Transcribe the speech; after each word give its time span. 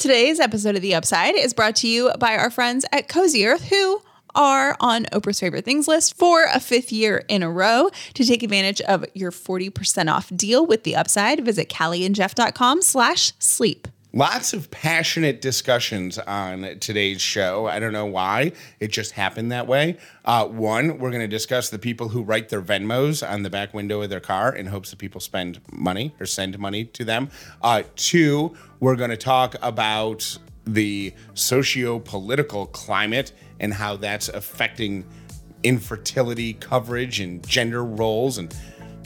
Today's 0.00 0.40
episode 0.40 0.76
of 0.76 0.80
The 0.80 0.94
Upside 0.94 1.34
is 1.34 1.52
brought 1.52 1.76
to 1.76 1.86
you 1.86 2.10
by 2.18 2.34
our 2.34 2.48
friends 2.50 2.86
at 2.90 3.06
Cozy 3.06 3.44
Earth, 3.44 3.68
who 3.68 4.00
are 4.34 4.74
on 4.80 5.04
Oprah's 5.12 5.40
favorite 5.40 5.66
things 5.66 5.86
list 5.86 6.16
for 6.16 6.44
a 6.44 6.58
fifth 6.58 6.90
year 6.90 7.22
in 7.28 7.42
a 7.42 7.50
row. 7.50 7.90
To 8.14 8.24
take 8.24 8.42
advantage 8.42 8.80
of 8.80 9.04
your 9.12 9.30
40% 9.30 10.10
off 10.10 10.32
deal 10.34 10.64
with 10.64 10.84
The 10.84 10.96
Upside, 10.96 11.44
visit 11.44 11.68
callieandjeff.com 11.68 12.80
slash 12.80 13.34
sleep. 13.38 13.88
Lots 14.12 14.52
of 14.52 14.72
passionate 14.72 15.40
discussions 15.40 16.18
on 16.18 16.78
today's 16.80 17.20
show. 17.20 17.66
I 17.66 17.78
don't 17.78 17.92
know 17.92 18.06
why. 18.06 18.50
It 18.80 18.88
just 18.88 19.12
happened 19.12 19.52
that 19.52 19.68
way. 19.68 19.98
Uh, 20.24 20.46
one, 20.46 20.98
we're 20.98 21.10
going 21.10 21.20
to 21.20 21.28
discuss 21.28 21.70
the 21.70 21.78
people 21.78 22.08
who 22.08 22.22
write 22.22 22.48
their 22.48 22.60
Venmos 22.60 23.28
on 23.28 23.44
the 23.44 23.50
back 23.50 23.72
window 23.72 24.02
of 24.02 24.10
their 24.10 24.18
car 24.18 24.52
in 24.52 24.66
hopes 24.66 24.90
that 24.90 24.98
people 24.98 25.20
spend 25.20 25.60
money 25.70 26.12
or 26.18 26.26
send 26.26 26.58
money 26.58 26.86
to 26.86 27.04
them. 27.04 27.30
Uh, 27.62 27.84
two, 27.94 28.56
we're 28.80 28.96
going 28.96 29.10
to 29.10 29.16
talk 29.16 29.54
about 29.62 30.38
the 30.66 31.14
socio 31.34 32.00
political 32.00 32.66
climate 32.66 33.30
and 33.60 33.72
how 33.72 33.94
that's 33.94 34.28
affecting 34.28 35.06
infertility 35.62 36.54
coverage 36.54 37.20
and 37.20 37.46
gender 37.46 37.84
roles. 37.84 38.38
And 38.38 38.52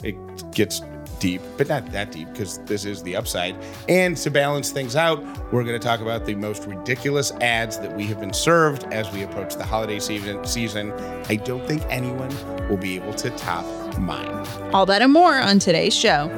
it 0.03 0.15
gets 0.51 0.81
deep, 1.19 1.41
but 1.57 1.67
not 1.67 1.91
that 1.91 2.11
deep 2.11 2.27
because 2.31 2.59
this 2.59 2.85
is 2.85 3.03
the 3.03 3.15
upside. 3.15 3.55
And 3.89 4.15
to 4.17 4.29
balance 4.29 4.71
things 4.71 4.95
out, 4.95 5.23
we're 5.51 5.63
going 5.63 5.79
to 5.79 5.85
talk 5.85 6.01
about 6.01 6.25
the 6.25 6.35
most 6.35 6.65
ridiculous 6.65 7.31
ads 7.41 7.79
that 7.79 7.95
we 7.95 8.05
have 8.05 8.19
been 8.19 8.33
served 8.33 8.83
as 8.93 9.11
we 9.11 9.23
approach 9.23 9.55
the 9.55 9.65
holiday 9.65 9.99
season. 9.99 10.43
Season. 10.45 10.91
I 11.29 11.35
don't 11.35 11.65
think 11.67 11.83
anyone 11.89 12.29
will 12.69 12.77
be 12.77 12.95
able 12.95 13.13
to 13.15 13.29
top 13.31 13.65
mine. 13.97 14.45
All 14.73 14.85
that 14.85 15.01
and 15.01 15.13
more 15.13 15.35
on 15.35 15.59
today's 15.59 15.95
show. 15.95 16.29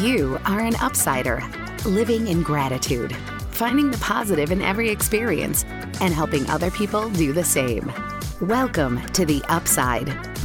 You 0.00 0.38
are 0.44 0.60
an 0.60 0.74
upsider, 0.74 1.42
living 1.86 2.28
in 2.28 2.42
gratitude, 2.42 3.16
finding 3.50 3.90
the 3.90 3.98
positive 3.98 4.50
in 4.50 4.60
every 4.60 4.90
experience, 4.90 5.64
and 6.00 6.12
helping 6.12 6.48
other 6.50 6.70
people 6.70 7.08
do 7.10 7.32
the 7.32 7.44
same. 7.44 7.90
Welcome 8.40 9.00
to 9.12 9.24
the 9.24 9.42
Upside 9.48 10.37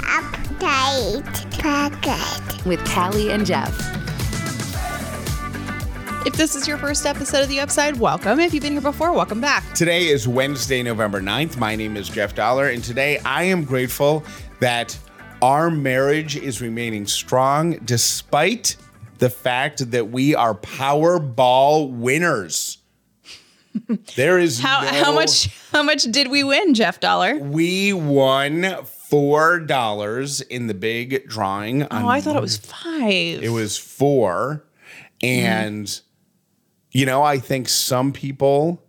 Update 0.67 1.59
Pocket. 1.61 2.65
with 2.65 2.83
Callie 2.87 3.31
and 3.31 3.45
Jeff. 3.45 3.69
If 6.25 6.35
this 6.37 6.55
is 6.55 6.65
your 6.69 6.77
first 6.77 7.05
episode 7.05 7.43
of 7.43 7.49
The 7.49 7.59
Upside, 7.59 7.97
welcome. 7.97 8.39
If 8.39 8.53
you've 8.53 8.63
been 8.63 8.71
here 8.71 8.81
before, 8.81 9.11
welcome 9.11 9.41
back. 9.41 9.73
Today 9.73 10.07
is 10.07 10.25
Wednesday, 10.25 10.81
November 10.81 11.21
9th. 11.21 11.57
My 11.57 11.75
name 11.75 11.97
is 11.97 12.07
Jeff 12.07 12.33
Dollar, 12.33 12.69
and 12.69 12.81
today 12.81 13.17
I 13.25 13.43
am 13.43 13.65
grateful 13.65 14.23
that 14.61 14.97
our 15.41 15.69
marriage 15.69 16.37
is 16.37 16.61
remaining 16.61 17.07
strong 17.07 17.73
despite 17.83 18.77
the 19.17 19.29
fact 19.29 19.91
that 19.91 20.11
we 20.11 20.33
are 20.33 20.55
Powerball 20.55 21.91
winners. 21.91 22.77
There 24.15 24.39
is 24.39 24.61
How, 24.61 24.81
no- 24.81 24.87
how 24.87 25.11
much 25.13 25.49
how 25.73 25.83
much 25.83 26.03
did 26.03 26.29
we 26.29 26.43
win, 26.43 26.73
Jeff 26.75 26.99
Dollar? 27.01 27.35
We 27.37 27.91
won 27.91 28.77
four 29.13 29.59
dollars 29.59 30.41
in 30.41 30.65
the 30.65 30.73
big 30.73 31.27
drawing. 31.27 31.83
Oh, 31.83 32.07
I 32.07 32.19
thought 32.19 32.35
it 32.35 32.41
was 32.41 32.57
five. 32.57 33.43
It 33.43 33.51
was 33.51 33.77
four, 33.77 34.65
and 35.21 36.01
you 36.91 37.05
know, 37.05 37.21
I 37.21 37.37
think 37.37 37.69
some 37.69 38.11
people 38.11 38.81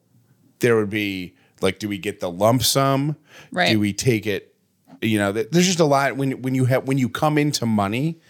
there 0.61 0.77
would 0.77 0.89
be 0.91 1.35
like, 1.61 1.79
do 1.79 1.89
we 1.89 1.99
get 1.99 2.21
the 2.21 2.31
lump 2.31 2.63
sum? 2.63 3.17
Right. 3.53 3.71
Do 3.73 3.81
we 3.81 3.93
take 3.93 4.27
it? 4.27 4.55
You 5.03 5.19
know, 5.19 5.33
there's 5.33 5.67
just 5.67 5.81
a 5.81 5.85
lot 5.85 6.17
when 6.17 6.41
when 6.43 6.55
you 6.55 6.65
have 6.65 6.87
when 6.89 6.97
you 6.97 7.09
come 7.11 7.37
into 7.37 7.67
money. 7.67 8.21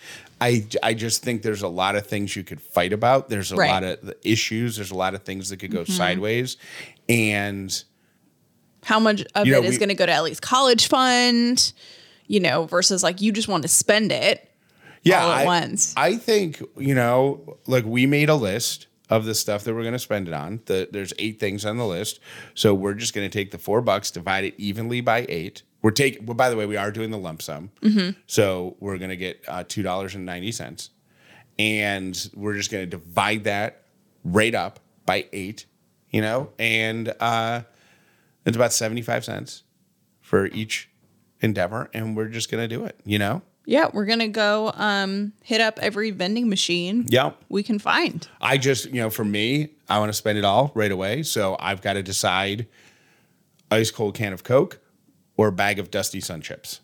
I, 0.41 0.67
I 0.83 0.95
just 0.95 1.23
think 1.23 1.43
there's 1.43 1.63
a 1.63 1.69
lot 1.69 1.95
of 1.95 2.07
things 2.09 2.35
you 2.35 2.43
could 2.43 2.61
fight 2.61 2.93
about. 2.93 3.29
There's 3.29 3.53
a 3.53 3.57
Right. 3.57 3.71
lot 3.71 3.85
of 3.85 4.13
issues. 4.25 4.77
There's 4.77 4.91
a 4.91 4.97
lot 4.97 5.15
of 5.15 5.23
things 5.23 5.49
that 5.51 5.59
could 5.59 5.71
go 5.71 5.83
Mm-hmm. 5.83 5.93
sideways, 5.93 6.57
and 7.09 7.85
how 8.85 9.01
much 9.01 9.25
of 9.35 9.47
You 9.47 9.53
know, 9.55 9.59
it 9.63 9.65
is 9.67 9.79
going 9.79 9.89
to 9.89 9.95
go 9.95 10.07
to 10.07 10.13
Ellie's 10.13 10.41
college 10.41 10.89
fund, 10.89 11.73
you 12.27 12.41
know, 12.41 12.65
versus 12.67 13.03
like 13.03 13.21
you 13.21 13.33
just 13.33 13.49
want 13.49 13.63
to 13.63 13.69
spend 13.69 14.13
it. 14.13 14.51
yeah, 15.03 15.23
all 15.25 15.33
at 15.33 15.39
I, 15.43 15.45
once. 15.45 15.95
I 15.97 16.17
think 16.17 16.63
you 16.77 16.95
know, 16.95 17.59
like 17.67 17.85
we 17.85 18.07
made 18.07 18.29
a 18.29 18.35
list 18.37 18.87
of 19.11 19.27
the 19.27 19.35
stuff 19.35 19.65
that 19.65 19.75
we're 19.75 19.83
going 19.83 19.93
to 19.93 19.99
spend 19.99 20.29
it 20.29 20.35
on. 20.35 20.61
The, 20.65 20.89
there's 20.91 21.13
eight 21.19 21.39
things 21.39 21.65
on 21.67 21.77
the 21.77 21.87
list, 21.87 22.21
so 22.55 22.73
we're 22.75 22.95
just 22.95 23.13
going 23.15 23.29
to 23.29 23.33
take 23.39 23.51
the 23.51 23.59
four 23.59 23.83
bucks, 23.83 24.11
divide 24.11 24.45
it 24.45 24.55
evenly 24.57 25.01
by 25.03 25.27
eight. 25.29 25.63
We're 25.83 25.91
taking. 25.91 26.25
Well, 26.25 26.35
by 26.35 26.49
the 26.49 26.57
way, 26.57 26.65
we 26.65 26.79
are 26.79 26.91
doing 26.91 27.11
the 27.11 27.19
lump 27.19 27.43
sum, 27.43 27.71
Mm-hmm. 27.83 28.19
so 28.27 28.77
we're 28.81 28.97
going 28.97 29.11
to 29.11 29.17
get 29.17 29.45
uh, 29.47 29.65
two 29.69 29.83
dollars 29.83 30.15
and 30.15 30.25
ninety 30.25 30.53
cents, 30.53 30.89
and 31.59 32.31
we're 32.35 32.55
just 32.55 32.71
going 32.71 32.83
to 32.85 32.91
divide 32.91 33.45
that 33.45 33.83
right 34.25 34.55
up 34.55 34.81
by 35.07 35.27
eight. 35.33 35.67
You 36.11 36.21
know, 36.23 36.51
and 36.61 37.13
uh, 37.19 37.63
it's 38.47 38.57
about 38.57 38.73
seventy 38.73 39.03
five 39.03 39.25
cents 39.25 39.63
for 40.21 40.47
each 40.47 40.91
endeavor, 41.41 41.91
and 41.95 42.17
we're 42.17 42.29
just 42.29 42.51
going 42.51 42.67
to 42.69 42.75
do 42.77 42.85
it. 42.85 42.99
You 43.05 43.19
know. 43.19 43.43
Yeah, 43.67 43.89
we're 43.95 44.05
to 44.19 44.29
go 44.29 44.73
um, 44.75 45.33
hit 45.43 45.63
up 45.63 45.79
every 45.81 46.11
vending 46.11 46.51
machine 46.51 47.07
Yep. 47.09 47.39
we 47.49 47.63
can 47.63 47.79
find. 47.79 48.29
I 48.39 48.59
just, 48.59 48.85
you 48.91 49.01
know, 49.01 49.09
for 49.09 49.25
me, 49.25 49.71
I 49.89 49.99
want 50.01 50.11
to 50.11 50.13
spend 50.13 50.37
it 50.37 50.45
all 50.45 50.71
right 50.75 50.93
away. 50.93 51.23
So 51.23 51.57
I've 51.59 51.81
got 51.81 51.95
to 51.95 52.03
decide 52.03 52.67
ice 53.71 53.91
cold 53.91 54.15
can 54.17 54.35
of 54.35 54.45
Coke 54.45 54.81
or 55.39 55.49
a 55.49 55.53
bag 55.53 55.79
of 55.79 55.91
Dusty 55.91 56.21
Sun 56.21 56.43
Chips. 56.43 56.81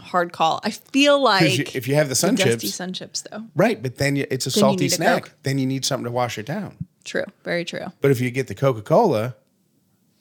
Hard 0.00 0.32
call. 0.32 0.60
I 0.62 0.70
feel 0.70 1.20
like 1.20 1.58
you, 1.58 1.64
if 1.74 1.88
you 1.88 1.96
have 1.96 2.08
the 2.08 2.14
Sun 2.14 2.36
the 2.36 2.42
Chips, 2.44 2.54
Dusty 2.54 2.68
Sun 2.68 2.92
Chips, 2.92 3.24
though. 3.28 3.44
right, 3.56 3.82
but 3.82 3.96
then 3.96 4.14
you, 4.16 4.26
it's 4.30 4.46
a 4.46 4.50
Then 4.50 4.60
salty 4.60 4.84
need 4.84 4.92
a 4.92 4.94
snack. 4.94 5.30
Then 5.42 5.58
you 5.58 5.66
need 5.66 5.84
something 5.84 6.04
to 6.04 6.10
wash 6.12 6.38
it 6.38 6.46
down. 6.46 6.76
True. 7.04 7.24
Very 7.44 7.64
true. 7.64 7.86
But 8.00 8.12
if 8.12 8.20
you 8.20 8.30
get 8.30 8.46
the 8.46 8.54
Coca 8.54 8.82
Cola, 8.82 9.34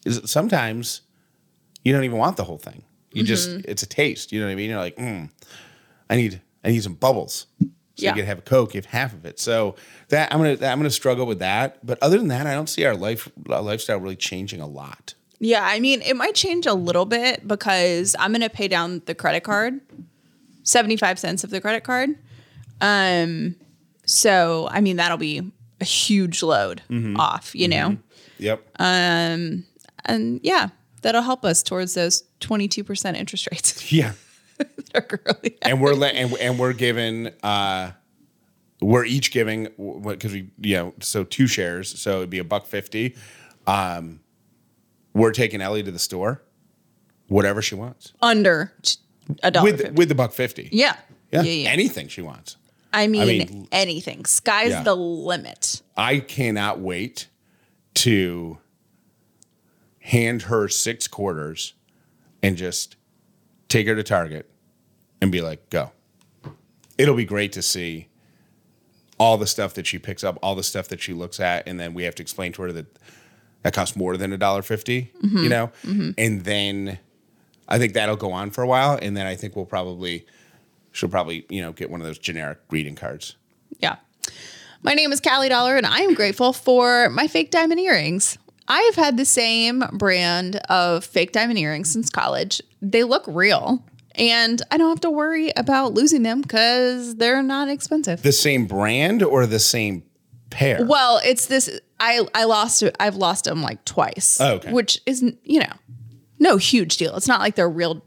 is 0.06 0.22
that 0.22 0.28
sometimes 0.30 1.02
you 1.84 1.92
don't 1.94 2.04
even 2.04 2.18
want 2.18 2.38
the 2.38 2.44
whole 2.46 2.58
thing. 2.58 2.84
You 3.12 3.24
just 3.24 3.50
Mm-hmm. 3.50 3.62
it's 3.72 3.84
a 3.84 3.88
taste. 3.88 4.32
You 4.32 4.40
know 4.40 4.48
what 4.48 4.52
I 4.54 4.56
mean? 4.56 4.70
You're 4.70 4.80
like, 4.80 4.96
mm, 4.98 5.30
I 6.10 6.16
need 6.16 6.42
I 6.64 6.70
need 6.72 6.84
some 6.84 6.94
bubbles. 6.96 7.48
So 7.60 7.68
Yeah. 8.04 8.10
you 8.10 8.16
can 8.18 8.26
have 8.26 8.40
a 8.40 8.42
Coke, 8.42 8.74
you 8.74 8.80
have 8.80 8.86
half 8.88 9.14
of 9.14 9.26
it. 9.26 9.40
So 9.40 9.76
that 10.10 10.34
I'm 10.34 10.40
gonna 10.40 10.58
I'm 10.68 10.80
gonna 10.80 10.90
struggle 10.90 11.26
with 11.26 11.40
that. 11.40 11.86
But 11.86 11.98
other 12.02 12.18
than 12.18 12.28
that, 12.30 12.46
I 12.48 12.54
don't 12.54 12.68
see 12.70 12.84
our 12.86 12.96
life 12.96 13.30
our 13.50 13.62
lifestyle 13.62 14.00
really 14.00 14.16
changing 14.18 14.60
a 14.62 14.68
lot. 14.68 15.14
Yeah, 15.40 15.64
I 15.66 15.80
mean, 15.82 16.02
it 16.02 16.16
might 16.16 16.34
change 16.34 16.66
a 16.66 16.74
little 16.74 17.06
bit 17.06 17.46
because 17.46 18.16
I'm 18.18 18.32
going 18.32 18.42
to 18.42 18.50
pay 18.50 18.70
down 18.70 19.02
the 19.06 19.14
credit 19.14 19.44
card, 19.44 19.82
75 20.64 21.20
cents 21.20 21.44
of 21.44 21.50
the 21.50 21.60
credit 21.60 21.84
card. 21.84 22.12
Um, 22.80 23.56
so, 24.06 24.70
I 24.72 24.80
mean, 24.80 24.96
that'll 24.96 25.18
be 25.18 25.42
a 25.82 25.86
huge 25.86 26.42
load 26.42 26.82
Mm-hmm. 26.90 27.20
off, 27.20 27.54
you 27.54 27.68
know? 27.68 27.98
Yep. 28.40 28.82
And 30.06 30.40
yeah, 30.44 30.70
that'll 31.02 31.22
help 31.22 31.44
us 31.46 31.62
towards 31.64 31.94
those 31.94 32.24
22% 32.42 33.16
interest 33.16 33.48
rates. 33.52 33.92
yeah. 33.94 34.14
that 34.58 34.70
are 34.96 35.02
currently- 35.02 35.58
And 35.62 35.82
we're 35.82 35.94
le- 35.94 36.08
and, 36.08 36.34
and 36.40 36.58
we're 36.60 36.74
given 36.74 37.34
uh 37.44 37.92
we're 38.82 39.06
each 39.06 39.32
giving 39.32 39.68
because 40.06 40.34
we 40.34 40.50
you 40.62 40.76
know 40.76 40.94
so 41.00 41.24
two 41.24 41.48
shares 41.48 41.98
so 42.00 42.18
it'd 42.18 42.30
be 42.30 42.40
a 42.40 42.44
buck 42.44 42.66
fifty. 42.66 43.16
Um, 43.68 44.20
we're 45.14 45.32
taking 45.32 45.62
Ellie 45.62 45.82
to 45.84 45.92
the 45.92 46.00
store, 46.00 46.42
whatever 47.30 47.62
she 47.62 47.74
wants 47.76 48.14
under 48.22 48.74
a 49.44 49.50
dollar. 49.52 49.64
with 49.72 49.82
fifty. 49.82 49.94
with 49.96 50.10
the 50.10 50.16
buck 50.16 50.34
fifty. 50.34 50.70
yeah. 50.72 50.96
yeah, 51.32 51.42
Yeah. 51.42 51.52
yeah. 51.52 51.70
anything 51.70 52.08
she 52.10 52.22
wants. 52.22 52.58
I 52.94 53.08
mean, 53.08 53.22
I 53.22 53.26
mean, 53.26 53.68
anything. 53.72 54.24
Sky's 54.26 54.70
yeah. 54.72 54.84
the 54.84 54.96
limit. 54.96 55.82
I 55.98 56.20
cannot 56.20 56.80
wait 56.80 57.28
to 57.96 58.58
hand 60.06 60.44
her 60.44 60.68
six 60.68 61.08
quarters 61.08 61.74
and 62.44 62.58
just 62.58 62.96
take 63.70 63.88
her 63.88 63.96
to 63.96 64.04
Target 64.04 64.48
and 65.20 65.32
be 65.32 65.42
like, 65.42 65.68
go. 65.72 65.92
It'll 66.96 67.16
be 67.16 67.26
great 67.26 67.52
to 67.54 67.64
see 67.64 68.08
all 69.18 69.38
the 69.38 69.48
stuff 69.48 69.74
that 69.74 69.88
she 69.88 69.98
picks 69.98 70.24
up, 70.24 70.38
all 70.44 70.54
the 70.54 70.64
stuff 70.64 70.88
that 70.90 71.02
she 71.02 71.12
looks 71.12 71.40
at, 71.40 71.68
and 71.68 71.80
then 71.80 71.96
we 71.96 72.04
have 72.04 72.14
to 72.16 72.22
explain 72.22 72.52
to 72.54 72.62
her 72.62 72.72
that 72.72 72.86
that 73.64 73.74
costs 73.74 73.96
more 73.96 74.16
than 74.16 74.32
a 74.32 74.38
dollar 74.38 74.62
50 74.62 74.94
you 74.94 75.28
mm-hmm. 75.28 75.48
know? 75.48 75.72
Mm-hmm. 75.84 76.12
And 76.20 76.44
then 76.44 77.00
I 77.68 77.80
think 77.80 77.94
that'll 77.94 78.16
go 78.16 78.32
on 78.32 78.52
for 78.52 78.62
a 78.62 78.68
while, 78.68 79.00
and 79.02 79.18
then 79.18 79.26
I 79.26 79.36
think 79.36 79.56
we'll 79.56 79.66
probably 79.66 80.28
she'll 80.92 81.10
probably, 81.10 81.48
you 81.50 81.64
know, 81.64 81.72
get 81.72 81.90
one 81.90 82.00
of 82.00 82.06
those 82.06 82.20
generic 82.20 82.60
greeting 82.68 82.96
cards. 82.96 83.38
Yeah. 83.80 83.96
My 84.84 84.94
name 84.94 85.12
is 85.12 85.20
Callie 85.20 85.50
Dollar, 85.50 85.78
and 85.78 85.88
I 85.88 86.02
am 86.02 86.14
grateful 86.14 86.54
for 86.54 87.10
my 87.10 87.28
fake 87.28 87.50
diamond 87.50 87.80
earrings. 87.80 88.38
I 88.68 88.82
have 88.82 88.96
had 88.96 89.18
the 89.18 89.26
same 89.26 89.84
brand 89.94 90.56
of 90.70 91.04
fake 91.06 91.32
diamond 91.32 91.60
earrings 91.60 91.92
since 91.92 92.10
college. 92.10 92.62
They 92.82 93.04
look 93.04 93.24
real, 93.28 93.86
and 94.16 94.62
I 94.72 94.78
don't 94.78 94.90
have 94.90 95.02
to 95.02 95.10
worry 95.12 95.52
about 95.56 95.94
losing 95.94 96.24
them 96.24 96.42
because 96.42 97.16
they're 97.18 97.44
not 97.44 97.70
expensive. 97.70 98.24
The 98.24 98.32
same 98.32 98.66
brand 98.66 99.22
or 99.22 99.46
the 99.46 99.60
same 99.60 100.04
pair? 100.50 100.84
well, 100.86 101.20
it's 101.24 101.46
this. 101.48 101.80
I 102.00 102.26
I 102.34 102.46
lost. 102.46 102.84
I've 103.00 103.16
lost 103.16 103.46
them 103.46 103.62
like 103.62 103.84
twice. 103.86 104.40
Oh, 104.42 104.54
okay. 104.56 104.72
Which 104.72 105.00
isn't 105.06 105.38
you 105.44 105.60
know, 105.60 105.74
no 106.40 106.58
huge 106.58 106.98
deal. 106.98 107.16
It's 107.16 107.28
not 107.28 107.40
like 107.40 107.56
they're 107.56 107.70
real 107.70 108.04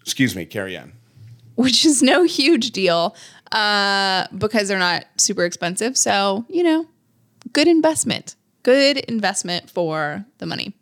Excuse 0.00 0.36
me, 0.36 0.44
carry 0.44 0.76
on. 0.76 0.92
which 1.54 1.84
is 1.84 2.02
no 2.02 2.24
huge 2.24 2.70
deal. 2.72 3.14
uh, 3.52 4.26
because 4.36 4.68
they're 4.68 4.78
not 4.78 5.04
super 5.16 5.44
expensive. 5.44 5.96
So, 5.96 6.44
you 6.48 6.62
know, 6.62 6.86
good 7.52 7.68
investment. 7.68 8.34
Good 8.64 8.98
investment 8.98 9.70
for 9.70 10.24
the 10.38 10.46
money. 10.46 10.74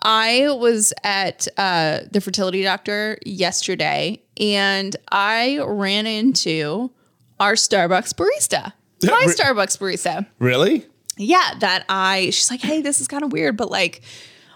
I 0.00 0.48
was 0.50 0.92
at 1.04 1.46
uh, 1.56 2.00
the 2.10 2.20
fertility 2.20 2.62
doctor 2.62 3.18
yesterday 3.24 4.22
and 4.40 4.96
I 5.12 5.60
ran 5.64 6.06
into 6.06 6.90
our 7.38 7.52
Starbucks 7.52 8.14
barista. 8.14 8.72
My 9.02 9.24
Re- 9.26 9.32
Starbucks 9.32 9.78
barista. 9.78 10.26
Really? 10.38 10.86
Yeah, 11.16 11.54
that 11.60 11.84
I, 11.88 12.26
she's 12.26 12.50
like, 12.50 12.60
hey, 12.62 12.80
this 12.80 13.00
is 13.00 13.06
kind 13.06 13.22
of 13.22 13.32
weird, 13.32 13.56
but 13.56 13.70
like, 13.70 14.02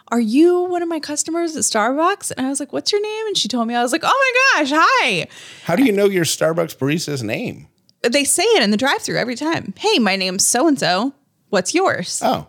are 0.09 0.21
you 0.21 0.65
one 0.65 0.83
of 0.83 0.89
my 0.89 1.01
customers 1.01 1.57
at 1.57 1.63
Starbucks? 1.63 2.33
And 2.37 2.47
I 2.47 2.49
was 2.49 2.61
like, 2.61 2.73
what's 2.73 2.93
your 2.93 3.03
name? 3.03 3.27
And 3.27 3.37
she 3.37 3.49
told 3.49 3.69
me, 3.69 3.75
I 3.75 3.83
was 3.83 3.93
like, 3.93 4.03
oh 4.05 4.33
my 4.57 4.63
gosh, 4.63 4.73
hi. 4.75 5.27
How 5.65 5.77
do 5.77 5.85
you 5.85 5.93
know 5.93 6.07
your 6.07 6.25
Starbucks 6.25 6.77
barista's 6.77 7.23
name? 7.23 7.69
They 8.03 8.25
say 8.25 8.45
it 8.45 8.63
in 8.63 8.71
the 8.71 8.77
drive 8.77 9.03
through 9.03 9.19
every 9.19 9.35
time. 9.35 9.75
Hey, 9.77 9.99
my 9.99 10.17
name's 10.17 10.47
so 10.47 10.69
and 10.69 10.79
so. 10.79 11.13
What's 11.51 11.75
yours? 11.75 12.21
Oh, 12.25 12.47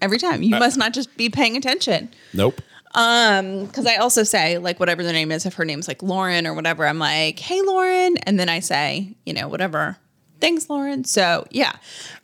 Every 0.00 0.18
time. 0.18 0.42
You 0.42 0.50
must 0.50 0.76
not 0.76 0.92
just 0.92 1.16
be 1.16 1.30
paying 1.30 1.56
attention. 1.56 2.10
nope. 2.34 2.60
Um, 2.96 3.64
because 3.66 3.86
I 3.86 3.96
also 3.96 4.22
say, 4.22 4.58
like, 4.58 4.78
whatever 4.78 5.02
the 5.02 5.12
name 5.12 5.32
is, 5.32 5.46
if 5.46 5.54
her 5.54 5.64
name's 5.64 5.88
like 5.88 6.00
Lauren 6.02 6.46
or 6.46 6.54
whatever, 6.54 6.86
I'm 6.86 6.98
like, 7.00 7.38
hey, 7.40 7.60
Lauren. 7.62 8.16
And 8.18 8.38
then 8.38 8.48
I 8.48 8.60
say, 8.60 9.16
you 9.26 9.32
know, 9.32 9.48
whatever. 9.48 9.96
Thanks, 10.40 10.68
Lauren. 10.70 11.02
So, 11.04 11.44
yeah. 11.50 11.72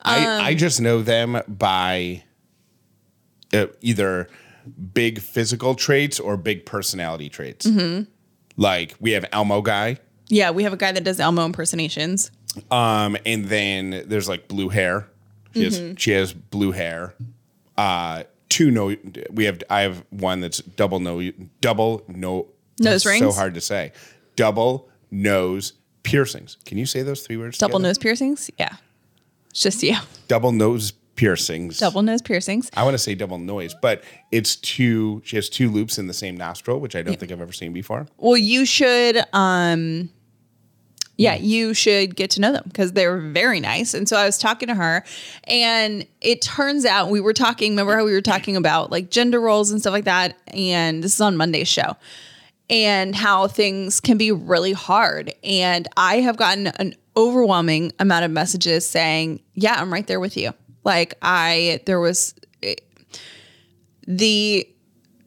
I, 0.01 0.25
Um, 0.25 0.45
I 0.45 0.53
just 0.53 0.79
know 0.79 1.01
them 1.01 1.41
by 1.47 2.23
uh, 3.53 3.65
either 3.81 4.29
big 4.93 5.19
physical 5.19 5.75
traits 5.75 6.19
or 6.21 6.37
big 6.37 6.65
personality 6.65 7.27
traits. 7.29 7.65
Mm-hmm. 7.65 8.03
Like 8.57 8.95
we 8.99 9.11
have 9.11 9.25
Elmo 9.33 9.61
guy, 9.61 9.97
Yeah, 10.29 10.51
we 10.51 10.63
have 10.63 10.71
a 10.73 10.77
guy 10.77 10.91
that 10.91 11.03
does 11.03 11.19
Elmo 11.19 11.43
impersonations. 11.45 12.31
um, 12.69 13.17
and 13.25 13.45
then 13.45 14.03
there's 14.07 14.29
like 14.29 14.47
blue 14.47 14.69
hair. 14.69 15.07
She 15.53 15.63
has, 15.63 15.79
Mm-hmm. 15.79 15.95
she 15.95 16.11
has 16.11 16.33
blue 16.33 16.71
hair. 16.71 17.13
Uh, 17.77 18.23
two 18.49 18.71
no, 18.71 18.95
we 19.31 19.45
have. 19.45 19.61
I 19.69 19.81
have 19.81 20.03
one 20.09 20.39
that's 20.41 20.59
double 20.59 20.99
no, 20.99 21.31
double 21.61 22.03
no. 22.07 22.47
Nose 22.79 23.05
rings. 23.05 23.19
So 23.19 23.31
hard 23.31 23.53
to 23.55 23.61
say. 23.61 23.91
Double 24.35 24.89
nose 25.11 25.73
piercings. 26.03 26.57
Can 26.65 26.77
you 26.77 26.85
say 26.85 27.01
those 27.03 27.25
three 27.25 27.37
words? 27.37 27.57
Double 27.57 27.73
together? 27.79 27.89
nose 27.89 27.97
piercings. 27.97 28.49
Yeah. 28.57 28.75
It's 29.51 29.61
just 29.61 29.83
you. 29.83 29.97
Double 30.27 30.51
nose 30.51 30.91
piercings. 31.15 31.77
Double 31.79 32.01
nose 32.01 32.21
piercings. 32.21 32.69
I 32.75 32.83
want 32.83 32.93
to 32.95 32.97
say 32.97 33.13
double 33.13 33.37
noise, 33.37 33.75
but 33.81 34.03
it's 34.31 34.55
two. 34.55 35.21
She 35.25 35.35
has 35.35 35.49
two 35.49 35.69
loops 35.69 35.97
in 35.99 36.07
the 36.07 36.13
same 36.13 36.35
nostril, 36.37 36.79
which 36.79 36.95
I 36.95 37.01
don't 37.03 37.19
think 37.19 37.31
I've 37.31 37.41
ever 37.41 37.51
seen 37.51 37.73
before. 37.73 38.07
Well, 38.17 38.37
you 38.37 38.65
should 38.65 39.21
um 39.33 40.09
yeah, 41.21 41.37
mm. 41.37 41.43
you 41.43 41.73
should 41.75 42.15
get 42.15 42.31
to 42.31 42.41
know 42.41 42.51
them 42.51 42.63
because 42.65 42.93
they're 42.93 43.19
very 43.19 43.59
nice. 43.59 43.93
And 43.93 44.09
so 44.09 44.17
I 44.17 44.25
was 44.25 44.39
talking 44.39 44.67
to 44.69 44.75
her, 44.75 45.03
and 45.43 46.05
it 46.19 46.41
turns 46.41 46.83
out 46.83 47.09
we 47.09 47.21
were 47.21 47.33
talking. 47.33 47.73
Remember 47.73 47.95
how 47.95 48.03
we 48.03 48.13
were 48.13 48.21
talking 48.21 48.55
about 48.55 48.91
like 48.91 49.11
gender 49.11 49.39
roles 49.39 49.69
and 49.69 49.79
stuff 49.79 49.91
like 49.91 50.05
that? 50.05 50.35
And 50.47 51.03
this 51.03 51.13
is 51.13 51.21
on 51.21 51.37
Monday's 51.37 51.67
show, 51.67 51.95
and 52.71 53.15
how 53.15 53.47
things 53.47 53.99
can 53.99 54.17
be 54.17 54.31
really 54.31 54.73
hard. 54.73 55.31
And 55.43 55.87
I 55.95 56.21
have 56.21 56.37
gotten 56.37 56.67
an 56.67 56.95
overwhelming 57.15 57.91
amount 57.99 58.25
of 58.25 58.31
messages 58.31 58.89
saying, 58.89 59.41
"Yeah, 59.53 59.75
I'm 59.79 59.93
right 59.93 60.07
there 60.07 60.19
with 60.19 60.35
you." 60.35 60.53
Like 60.83 61.13
I, 61.21 61.81
there 61.85 61.99
was 61.99 62.33
eh, 62.63 62.75
the 64.07 64.67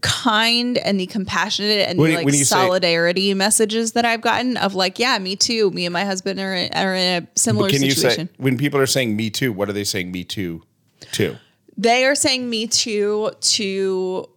kind 0.05 0.77
and 0.79 1.01
the 1.01 1.07
compassionate 1.07 1.89
and 1.89 1.99
When 1.99 2.11
the 2.11 2.17
like 2.19 2.27
you 2.27 2.33
say- 2.33 2.45
solidarity 2.45 3.33
messages 3.35 3.93
that 3.93 4.05
I've 4.05 4.21
gotten 4.21 4.57
of 4.59 4.75
like, 4.75 4.99
yeah, 4.99 5.19
me 5.19 5.35
too. 5.35 5.71
Me 5.71 5.87
and 5.87 5.93
my 5.93 6.05
husband 6.05 6.39
are, 6.39 6.53
are 6.75 6.95
in 6.95 7.23
a 7.25 7.27
similar 7.35 7.71
situation. 7.71 8.29
say 8.29 8.35
when 8.37 8.59
people 8.59 8.79
are 8.79 8.87
saying 8.87 9.17
"me 9.17 9.31
too"? 9.31 9.53
What 9.53 9.69
are 9.69 9.73
they 9.73 9.85
saying 9.85 10.13
"me 10.13 10.23
too"? 10.25 10.63
Too. 11.13 11.37
they 11.77 12.05
are 12.05 12.15
saying 12.15 12.49
me 12.49 12.67
too 12.67 13.31
to 13.41 14.29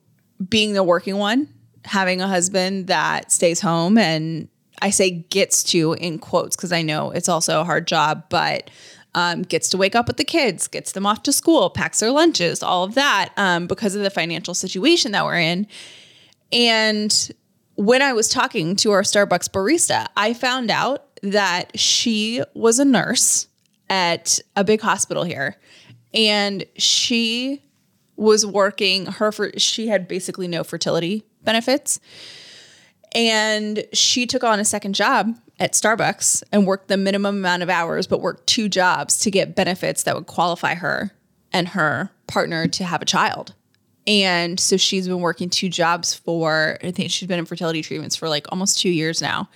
being 0.50 0.74
the 0.74 0.84
working 0.84 1.18
one, 1.18 1.48
having 1.86 2.22
a 2.22 2.28
husband 2.28 2.88
that 2.88 3.32
stays 3.32 3.60
home 3.62 3.98
and 3.98 4.48
I 4.82 4.90
say 4.92 5.10
gets 5.12 5.64
to 5.72 5.94
in 5.94 6.20
quotes 6.20 6.56
because 6.56 6.72
I 6.72 6.82
know 6.84 7.12
it's 7.12 7.28
also 7.30 7.62
a 7.62 7.64
hard 7.64 7.88
job, 7.88 8.24
but 8.30 8.70
um, 9.18 9.42
gets 9.42 9.68
to 9.70 9.78
wake 9.78 9.96
up 9.96 10.06
with 10.06 10.18
the 10.18 10.24
kids, 10.24 10.68
gets 10.68 10.92
them 10.92 11.08
off 11.08 11.24
to 11.24 11.34
school, 11.34 11.72
packs 11.72 12.02
their 12.02 12.12
lunches, 12.12 12.62
all 12.62 12.84
of 12.84 12.94
that 12.94 13.34
um, 13.36 13.66
because 13.66 13.96
of 13.96 14.04
the 14.04 14.12
financial 14.12 14.54
situation 14.54 15.12
that 15.12 15.26
we're 15.26 15.40
in. 15.40 15.66
And 16.52 17.32
when 17.78 18.04
I 18.04 18.14
was 18.14 18.30
talking 18.30 18.76
to 18.76 18.92
our 18.92 19.02
Starbucks 19.02 19.50
barista, 19.50 20.06
I 20.16 20.36
found 20.36 20.70
out 20.70 21.20
that 21.24 21.80
she 21.80 22.44
was 22.54 22.78
a 22.78 22.86
nurse 22.86 23.48
at 23.90 24.40
a 24.56 24.64
big 24.64 24.82
hospital 24.82 25.24
here. 25.24 25.58
And 26.14 26.64
she 26.76 27.64
was 28.18 28.46
working 28.46 29.08
her 29.08 29.32
for 29.32 29.50
she 29.58 29.88
had 29.88 30.08
basically 30.08 30.48
no 30.48 30.64
fertility 30.64 31.26
benefits. 31.44 32.00
And 33.16 33.84
she 33.94 34.28
took 34.28 34.44
on 34.44 34.60
a 34.60 34.66
second 34.66 34.94
job 34.94 35.36
at 35.60 35.74
Starbucks 35.74 36.44
and 36.52 36.68
worked 36.68 36.88
the 36.88 36.98
minimum 36.98 37.38
amount 37.38 37.64
of 37.64 37.70
hours, 37.70 38.06
but 38.08 38.22
worked 38.22 38.46
two 38.48 38.70
jobs 38.70 39.18
to 39.20 39.32
get 39.32 39.56
benefits 39.56 40.04
that 40.04 40.16
would 40.16 40.28
qualify 40.28 40.76
her 40.76 41.12
and 41.52 41.70
her 41.70 42.12
partner 42.28 42.68
to 42.68 42.84
have 42.84 43.02
a 43.02 43.06
child. 43.06 43.54
And 44.06 44.60
so 44.60 44.78
she's 44.78 45.08
been 45.08 45.20
working 45.20 45.50
two 45.50 45.68
jobs 45.70 46.14
for, 46.14 46.78
I 46.84 46.92
think 46.92 47.12
she's 47.12 47.28
been 47.28 47.40
in 47.40 47.46
fertility 47.46 47.82
treatments 47.82 48.16
for 48.16 48.30
like 48.30 48.46
almost 48.52 48.80
two 48.80 48.90
years 48.90 49.22
now. 49.22 49.50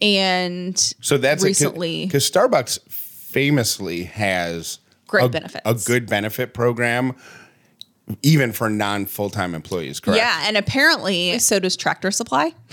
And 0.00 0.78
So 1.00 1.18
that's 1.18 1.44
recently, 1.44 2.06
because 2.06 2.28
Starbucks 2.30 2.80
famously 2.90 4.04
has 4.04 4.78
Great 5.06 5.24
a, 5.26 5.28
benefits. 5.28 5.62
a 5.64 5.74
good 5.86 6.06
benefit 6.08 6.54
program, 6.54 7.14
even 8.22 8.52
for 8.52 8.68
non 8.70 9.06
full 9.06 9.30
time 9.30 9.54
employees. 9.54 10.00
Correct. 10.00 10.16
yeah. 10.18 10.42
And 10.46 10.56
apparently, 10.56 11.38
so 11.38 11.58
does 11.58 11.76
Tractor 11.76 12.10
Supply. 12.10 12.54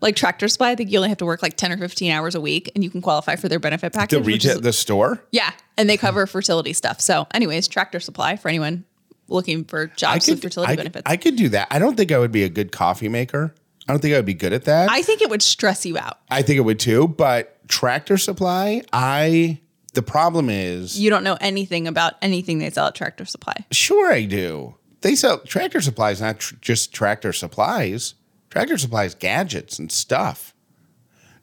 like 0.00 0.16
Tractor 0.16 0.48
Supply, 0.48 0.70
I 0.70 0.74
think 0.74 0.90
you 0.90 0.98
only 0.98 1.08
have 1.08 1.18
to 1.18 1.24
work 1.26 1.42
like 1.42 1.56
10 1.56 1.72
or 1.72 1.78
15 1.78 2.10
hours 2.12 2.34
a 2.34 2.40
week 2.40 2.70
and 2.74 2.82
you 2.84 2.90
can 2.90 3.00
qualify 3.00 3.36
for 3.36 3.48
their 3.48 3.58
benefit 3.60 3.92
package. 3.92 4.10
The 4.10 4.18
which 4.18 4.26
retail, 4.44 4.56
is- 4.56 4.62
the 4.62 4.72
store. 4.72 5.22
yeah. 5.30 5.52
And 5.76 5.88
they 5.88 5.96
cover 5.96 6.26
fertility 6.26 6.72
stuff. 6.72 7.00
So, 7.00 7.26
anyways, 7.32 7.68
Tractor 7.68 8.00
Supply 8.00 8.36
for 8.36 8.48
anyone 8.48 8.84
looking 9.28 9.64
for 9.64 9.86
jobs 9.88 10.26
with 10.28 10.42
fertility 10.42 10.72
I, 10.72 10.76
benefits. 10.76 11.02
I 11.06 11.16
could 11.16 11.36
do 11.36 11.48
that. 11.50 11.68
I 11.70 11.78
don't 11.78 11.96
think 11.96 12.10
I 12.10 12.18
would 12.18 12.32
be 12.32 12.42
a 12.44 12.48
good 12.48 12.72
coffee 12.72 13.08
maker. 13.08 13.54
I 13.86 13.92
don't 13.92 14.00
think 14.00 14.12
I 14.14 14.18
would 14.18 14.26
be 14.26 14.34
good 14.34 14.52
at 14.52 14.64
that. 14.64 14.90
I 14.90 15.02
think 15.02 15.22
it 15.22 15.30
would 15.30 15.42
stress 15.42 15.86
you 15.86 15.96
out. 15.96 16.18
I 16.30 16.42
think 16.42 16.58
it 16.58 16.62
would 16.62 16.78
too. 16.80 17.08
But 17.08 17.56
Tractor 17.68 18.16
Supply, 18.18 18.82
I 18.92 19.60
the 19.94 20.02
problem 20.02 20.50
is 20.50 20.98
You 21.00 21.10
don't 21.10 21.24
know 21.24 21.38
anything 21.40 21.86
about 21.86 22.14
anything 22.22 22.58
they 22.58 22.70
sell 22.70 22.86
at 22.88 22.94
Tractor 22.94 23.24
Supply. 23.24 23.54
sure 23.70 24.12
I 24.12 24.24
do. 24.24 24.74
They 25.00 25.14
sell 25.14 25.38
Tractor 25.40 25.80
Supplies, 25.80 26.20
not 26.20 26.40
tr- 26.40 26.56
just 26.60 26.92
Tractor 26.92 27.32
Supplies. 27.32 28.14
Tractor 28.50 28.78
Supplies 28.78 29.14
gadgets 29.14 29.78
and 29.78 29.90
stuff. 29.90 30.54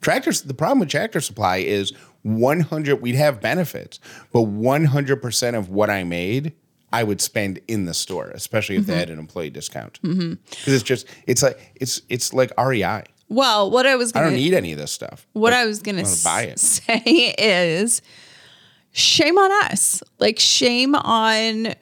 Tractors. 0.00 0.42
The 0.42 0.54
problem 0.54 0.80
with 0.80 0.88
Tractor 0.88 1.20
Supply 1.20 1.58
is 1.58 1.92
100. 2.22 3.00
We'd 3.00 3.14
have 3.14 3.40
benefits, 3.40 4.00
but 4.32 4.42
100 4.42 5.16
percent 5.22 5.56
of 5.56 5.68
what 5.70 5.90
I 5.90 6.04
made, 6.04 6.52
I 6.92 7.02
would 7.04 7.20
spend 7.20 7.60
in 7.68 7.86
the 7.86 7.94
store, 7.94 8.30
especially 8.30 8.76
if 8.76 8.86
they 8.86 8.92
mm-hmm. 8.92 9.00
had 9.00 9.10
an 9.10 9.18
employee 9.18 9.50
discount. 9.50 10.00
Mm-hmm. 10.02 10.34
Because 10.50 10.72
it's 10.74 10.82
just, 10.82 11.06
it's 11.26 11.42
like 11.42 11.72
it's 11.74 12.02
it's 12.08 12.32
like 12.32 12.52
REI. 12.58 13.04
Well, 13.28 13.70
what 13.70 13.86
I 13.86 13.96
was 13.96 14.12
gonna, 14.12 14.26
I 14.26 14.30
don't 14.30 14.38
need 14.38 14.54
any 14.54 14.72
of 14.72 14.78
this 14.78 14.92
stuff. 14.92 15.26
what 15.32 15.52
I 15.52 15.66
was 15.66 15.82
going 15.82 15.96
wanna 15.96 16.08
to 16.08 16.24
buy 16.24 16.42
it. 16.42 16.58
say 16.60 17.34
is 17.38 18.02
shame 18.92 19.38
on 19.38 19.50
us. 19.70 20.02
Like 20.18 20.38
shame 20.38 20.94
on 20.94 21.74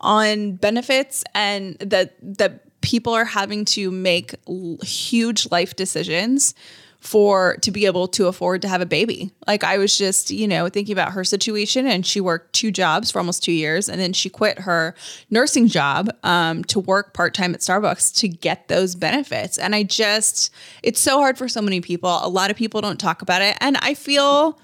on 0.00 0.56
benefits 0.56 1.22
and 1.34 1.76
that 1.78 2.16
that 2.20 2.64
people 2.82 3.14
are 3.14 3.24
having 3.24 3.64
to 3.64 3.90
make 3.90 4.34
l- 4.48 4.78
huge 4.82 5.50
life 5.50 5.74
decisions 5.74 6.54
for 7.02 7.56
to 7.62 7.72
be 7.72 7.84
able 7.84 8.06
to 8.06 8.28
afford 8.28 8.62
to 8.62 8.68
have 8.68 8.80
a 8.80 8.86
baby. 8.86 9.32
Like 9.48 9.64
I 9.64 9.76
was 9.76 9.98
just, 9.98 10.30
you 10.30 10.46
know, 10.46 10.68
thinking 10.68 10.92
about 10.92 11.12
her 11.12 11.24
situation 11.24 11.84
and 11.84 12.06
she 12.06 12.20
worked 12.20 12.52
two 12.52 12.70
jobs 12.70 13.10
for 13.10 13.18
almost 13.18 13.42
2 13.42 13.50
years 13.50 13.88
and 13.88 14.00
then 14.00 14.12
she 14.12 14.30
quit 14.30 14.60
her 14.60 14.94
nursing 15.28 15.66
job 15.66 16.10
um, 16.22 16.62
to 16.64 16.78
work 16.78 17.12
part-time 17.12 17.54
at 17.54 17.60
Starbucks 17.60 18.14
to 18.20 18.28
get 18.28 18.68
those 18.68 18.94
benefits. 18.94 19.58
And 19.58 19.74
I 19.74 19.82
just 19.82 20.52
it's 20.84 21.00
so 21.00 21.18
hard 21.18 21.36
for 21.36 21.48
so 21.48 21.60
many 21.60 21.80
people. 21.80 22.20
A 22.22 22.28
lot 22.28 22.52
of 22.52 22.56
people 22.56 22.80
don't 22.80 23.00
talk 23.00 23.20
about 23.20 23.42
it 23.42 23.56
and 23.60 23.76
I 23.78 23.94
feel 23.94 24.60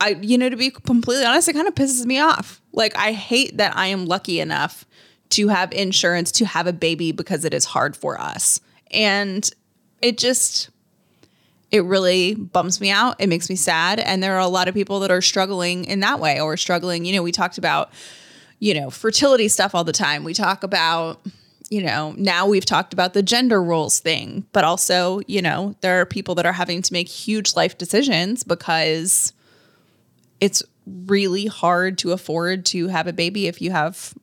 I, 0.00 0.18
you 0.20 0.36
know, 0.36 0.50
to 0.50 0.56
be 0.56 0.70
completely 0.70 1.24
honest, 1.24 1.48
it 1.48 1.52
kind 1.52 1.68
of 1.68 1.74
pisses 1.76 2.04
me 2.04 2.18
off. 2.18 2.60
Like, 2.72 2.96
I 2.96 3.12
hate 3.12 3.58
that 3.58 3.76
I 3.76 3.86
am 3.86 4.06
lucky 4.06 4.40
enough 4.40 4.84
to 5.30 5.48
have 5.48 5.72
insurance 5.72 6.30
to 6.32 6.46
have 6.46 6.66
a 6.66 6.72
baby 6.72 7.12
because 7.12 7.44
it 7.44 7.54
is 7.54 7.64
hard 7.64 7.96
for 7.96 8.20
us. 8.20 8.60
And 8.90 9.48
it 10.00 10.18
just, 10.18 10.70
it 11.70 11.84
really 11.84 12.34
bums 12.34 12.80
me 12.80 12.90
out. 12.90 13.16
It 13.18 13.28
makes 13.28 13.50
me 13.50 13.56
sad. 13.56 13.98
And 13.98 14.22
there 14.22 14.34
are 14.34 14.40
a 14.40 14.48
lot 14.48 14.68
of 14.68 14.74
people 14.74 15.00
that 15.00 15.10
are 15.10 15.22
struggling 15.22 15.84
in 15.86 16.00
that 16.00 16.20
way 16.20 16.40
or 16.40 16.56
struggling. 16.56 17.04
You 17.04 17.16
know, 17.16 17.22
we 17.22 17.32
talked 17.32 17.58
about, 17.58 17.90
you 18.60 18.74
know, 18.74 18.90
fertility 18.90 19.48
stuff 19.48 19.74
all 19.74 19.84
the 19.84 19.92
time. 19.92 20.24
We 20.24 20.34
talk 20.34 20.62
about, 20.62 21.20
you 21.70 21.82
know, 21.82 22.14
now 22.16 22.46
we've 22.46 22.64
talked 22.64 22.92
about 22.92 23.14
the 23.14 23.22
gender 23.22 23.62
roles 23.62 23.98
thing, 23.98 24.46
but 24.52 24.62
also, 24.62 25.20
you 25.26 25.42
know, 25.42 25.74
there 25.80 26.00
are 26.00 26.06
people 26.06 26.36
that 26.36 26.46
are 26.46 26.52
having 26.52 26.82
to 26.82 26.92
make 26.92 27.08
huge 27.08 27.56
life 27.56 27.76
decisions 27.76 28.44
because 28.44 29.32
it's 30.40 30.62
really 30.86 31.46
hard 31.46 31.98
to 31.98 32.12
afford 32.12 32.66
to 32.66 32.88
have 32.88 33.06
a 33.06 33.12
baby 33.12 33.46
if 33.46 33.62
you 33.62 33.70
have 33.70 34.14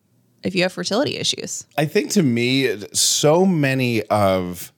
if 0.43 0.55
you 0.55 0.63
have 0.63 0.73
fertility 0.73 1.17
issues. 1.17 1.65
I 1.77 1.85
think 1.85 2.11
to 2.11 2.23
me, 2.23 2.83
so 2.93 3.45
many 3.45 4.03
of 4.03 4.71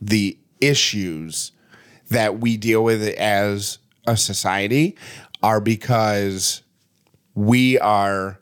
the 0.00 0.38
issues 0.60 1.52
that 2.10 2.40
we 2.40 2.56
deal 2.56 2.84
with 2.84 3.02
as 3.02 3.78
a 4.06 4.16
society 4.16 4.96
are 5.42 5.60
because 5.60 6.62
we 7.34 7.78
are 7.78 8.38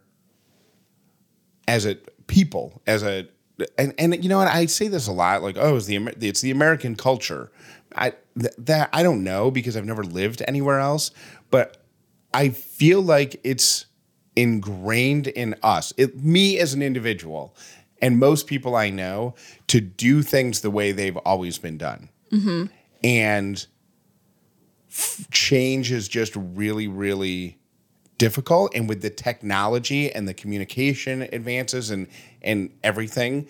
as 1.69 1.87
a 1.87 1.97
people 2.27 2.83
as 2.87 3.03
a 3.03 3.27
and 3.79 3.95
and 3.99 4.23
you 4.23 4.29
know 4.29 4.39
what 4.39 4.49
I 4.49 4.67
say 4.67 4.89
this 4.89 5.07
a 5.07 5.13
lot 5.13 5.43
like 5.43 5.57
oh 5.59 5.77
it's 5.77 5.87
the 5.87 5.97
it's 6.21 6.41
the 6.41 6.51
American 6.51 6.97
culture 6.97 7.51
I 7.95 8.15
th- 8.39 8.55
that 8.59 8.91
I 8.93 9.03
don't 9.03 9.23
know 9.23 9.51
because 9.51 9.77
I've 9.77 9.85
never 9.85 10.03
lived 10.03 10.43
anywhere 10.47 10.81
else 10.81 11.11
but 11.51 11.85
I 12.35 12.49
feel 12.49 13.01
like 13.01 13.41
it's 13.45 13.87
ingrained 14.35 15.27
in 15.27 15.55
us 15.63 15.93
it, 15.97 16.17
me 16.23 16.59
as 16.59 16.75
an 16.75 16.83
individual 16.83 17.55
and 18.03 18.19
most 18.19 18.47
people 18.49 18.75
I 18.75 18.91
know 18.91 19.35
to 19.69 19.81
do 19.81 20.23
things 20.23 20.61
the 20.61 20.71
way 20.71 20.91
they've 20.91 21.17
always 21.19 21.57
been 21.59 21.79
done. 21.79 22.09
Mm-hmm. 22.33 22.65
And 23.05 23.67
f- 24.91 25.27
change 25.31 25.93
is 25.93 26.09
just 26.09 26.35
really 26.37 26.89
really 26.89 27.59
difficult 28.19 28.75
and 28.75 28.89
with 28.89 29.03
the 29.03 29.11
technology 29.11 30.13
and 30.13 30.29
the 30.29 30.35
communication 30.35 31.23
advances 31.33 31.91
and 31.91 32.09
and 32.43 32.71
everything 32.83 33.49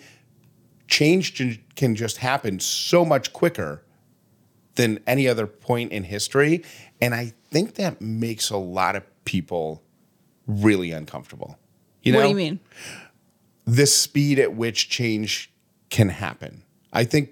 change 0.87 1.61
can 1.75 1.95
just 1.95 2.17
happen 2.17 2.59
so 2.59 3.03
much 3.03 3.33
quicker 3.33 3.83
than 4.75 4.99
any 5.05 5.27
other 5.27 5.47
point 5.47 5.91
in 5.91 6.03
history. 6.03 6.63
And 7.01 7.13
i 7.13 7.33
think 7.51 7.75
that 7.75 8.01
makes 8.01 8.49
a 8.49 8.57
lot 8.57 8.95
of 8.95 9.03
people 9.25 9.82
really 10.47 10.91
uncomfortable 10.91 11.57
you 12.01 12.11
know 12.11 12.17
what 12.19 12.23
do 12.23 12.29
you 12.29 12.35
mean? 12.35 12.59
the 13.65 13.85
speed 13.85 14.39
at 14.39 14.53
which 14.55 14.89
change 14.89 15.51
can 15.89 16.09
happen 16.09 16.63
i 16.91 17.03
think 17.03 17.29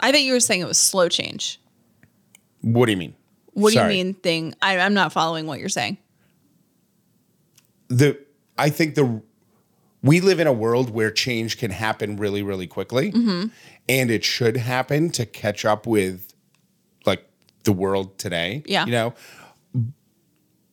I 0.00 0.12
thought 0.12 0.20
you 0.22 0.32
were 0.32 0.38
saying 0.40 0.60
it 0.60 0.66
was 0.68 0.78
slow 0.78 1.08
change. 1.08 1.60
what 2.60 2.86
do 2.86 2.92
you 2.92 2.98
mean 2.98 3.14
What 3.54 3.72
Sorry. 3.72 3.92
do 3.92 3.98
you 3.98 4.04
mean 4.04 4.14
thing? 4.14 4.54
I, 4.62 4.78
I'm 4.78 4.94
not 4.94 5.12
following 5.12 5.46
what 5.48 5.58
you're 5.58 5.68
saying. 5.68 5.98
the 7.88 8.18
I 8.56 8.70
think 8.70 8.94
the 8.94 9.22
we 10.02 10.20
live 10.20 10.38
in 10.38 10.46
a 10.46 10.52
world 10.52 10.90
where 10.90 11.10
change 11.10 11.58
can 11.58 11.70
happen 11.70 12.16
really 12.16 12.42
really 12.42 12.66
quickly 12.66 13.10
Mm-hmm. 13.12 13.48
and 13.88 14.10
it 14.10 14.24
should 14.24 14.56
happen 14.56 15.10
to 15.10 15.26
catch 15.26 15.64
up 15.64 15.86
with 15.86 16.32
like 17.06 17.24
the 17.64 17.72
world 17.72 18.18
today 18.18 18.62
Yeah. 18.66 18.84
you 18.86 18.92
know 18.92 19.14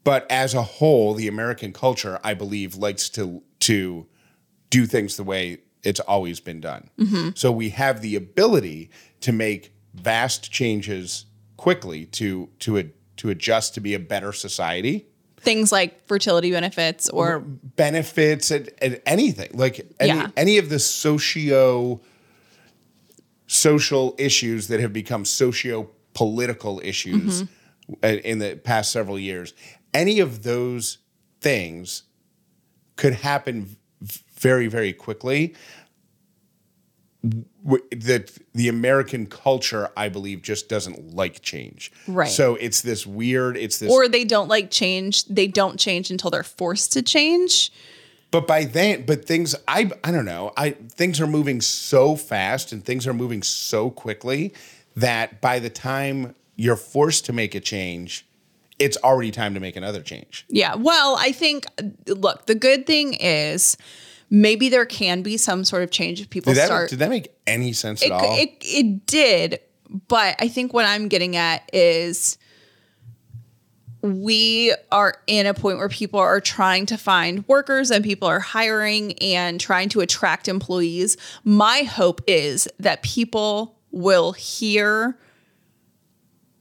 but 0.06 0.26
as 0.32 0.54
a 0.54 0.62
whole 0.64 1.14
the 1.14 1.28
american 1.28 1.74
culture 1.74 2.20
i 2.24 2.34
believe 2.34 2.76
likes 2.76 3.10
to 3.10 3.42
to 3.60 4.06
do 4.70 4.86
things 4.86 5.18
the 5.18 5.24
way 5.24 5.58
it's 5.84 6.00
always 6.02 6.40
been 6.40 6.62
done 6.62 6.90
Mm-hmm. 6.98 7.30
so 7.36 7.52
we 7.52 7.70
have 7.72 8.02
the 8.02 8.16
ability 8.16 8.90
to 9.22 9.32
make 9.34 9.74
vast 9.94 10.52
changes 10.52 11.26
quickly 11.58 12.06
to 12.06 12.50
to 12.60 12.78
a, 12.78 12.84
to 13.18 13.30
adjust 13.30 13.74
to 13.76 13.82
be 13.82 13.94
a 13.94 14.00
better 14.00 14.32
society 14.34 15.08
Things 15.38 15.72
like 15.72 16.04
fertility 16.08 16.50
benefits 16.50 17.08
or 17.10 17.40
benefits 17.40 18.50
and, 18.50 18.68
and 18.82 19.00
anything 19.06 19.52
like 19.54 19.86
any, 20.00 20.10
Yeah. 20.10 20.30
any 20.36 20.58
of 20.58 20.70
the 20.70 20.80
socio 20.80 22.02
social 23.48 24.16
issues 24.18 24.68
that 24.70 24.80
have 24.80 24.92
become 24.94 25.24
socio 25.26 25.90
political 26.14 26.82
issues 26.84 27.44
Mm-hmm. 27.44 28.06
in 28.28 28.40
the 28.40 28.56
past 28.56 28.92
several 28.92 29.20
years 29.20 29.54
any 29.96 30.20
of 30.20 30.44
those 30.44 31.00
things 31.42 32.04
could 32.96 33.14
happen 33.14 33.78
very 34.36 34.68
very 34.68 34.94
quickly 34.94 35.56
that 37.92 38.32
the 38.54 38.68
American 38.68 39.26
culture, 39.26 39.90
I 39.98 40.10
believe, 40.10 40.44
just 40.44 40.70
doesn't 40.70 41.16
like 41.16 41.42
change. 41.42 41.92
Right. 42.08 42.30
So 42.30 42.56
it's 42.56 42.82
this 42.82 43.08
weird. 43.08 43.58
It's 43.58 43.80
this 43.80 43.92
or 43.92 44.08
they 44.08 44.24
don't 44.24 44.48
like 44.48 44.70
change. 44.70 45.26
They 45.26 45.48
don't 45.48 45.80
change 45.80 46.12
until 46.12 46.30
they're 46.30 46.44
forced 46.44 46.94
to 46.94 47.02
change. 47.02 47.72
But 48.30 48.48
by 48.48 48.66
then, 48.66 49.06
but 49.06 49.26
things 49.26 49.56
I 49.68 49.90
I 50.04 50.12
don't 50.12 50.26
know. 50.26 50.54
I 50.56 50.72
things 50.72 51.20
are 51.20 51.28
moving 51.28 51.62
so 51.62 52.16
fast 52.16 52.72
and 52.72 52.84
things 52.84 53.08
are 53.08 53.14
moving 53.14 53.42
so 53.42 53.90
quickly 53.90 54.54
that 54.96 55.42
by 55.42 55.60
the 55.60 55.70
time 55.70 56.36
you're 56.56 56.76
forced 56.76 57.26
to 57.26 57.34
make 57.34 57.56
a 57.56 57.60
change, 57.60 58.26
it's 58.80 58.98
already 59.04 59.32
time 59.32 59.54
to 59.54 59.60
make 59.60 59.76
another 59.76 60.02
change. 60.02 60.46
Yeah. 60.50 60.76
Well, 60.76 61.18
I 61.20 61.32
think 61.32 61.66
look, 62.08 62.46
the 62.46 62.56
good 62.56 62.86
thing 62.86 63.14
is 63.14 63.78
maybe 64.30 64.70
there 64.70 64.86
can 64.86 65.22
be 65.22 65.38
some 65.38 65.64
sort 65.64 65.84
of 65.84 65.92
change 65.92 66.22
if 66.22 66.30
people 66.30 66.54
Did 66.54 66.60
that 66.60 66.66
start 66.66 66.90
did 66.90 67.00
that 67.00 67.10
make 67.10 67.34
any 67.48 67.74
sense 67.74 68.02
it, 68.02 68.08
at 68.08 68.12
all? 68.12 68.38
it 68.38 68.58
it 68.62 69.06
did, 69.06 69.60
but 70.08 70.36
I 70.40 70.48
think 70.48 70.74
what 70.74 70.86
I'm 70.86 71.08
getting 71.08 71.36
at 71.36 71.70
is 71.74 72.38
we 74.02 74.74
are 74.92 75.16
in 75.26 75.48
a 75.48 75.54
point 75.54 75.80
where 75.80 75.90
people 75.90 76.20
are 76.20 76.40
trying 76.40 76.86
to 76.88 76.98
find 76.98 77.48
workers 77.48 77.90
and 77.90 78.04
people 78.04 78.28
are 78.28 78.40
hiring 78.40 79.14
and 79.20 79.60
trying 79.60 79.90
to 79.90 80.02
attract 80.02 80.48
employees. 80.48 81.18
My 81.44 81.80
hope 81.84 82.22
is 82.28 82.68
that 82.80 83.02
people 83.02 83.80
will 83.92 84.34
hear 84.34 85.18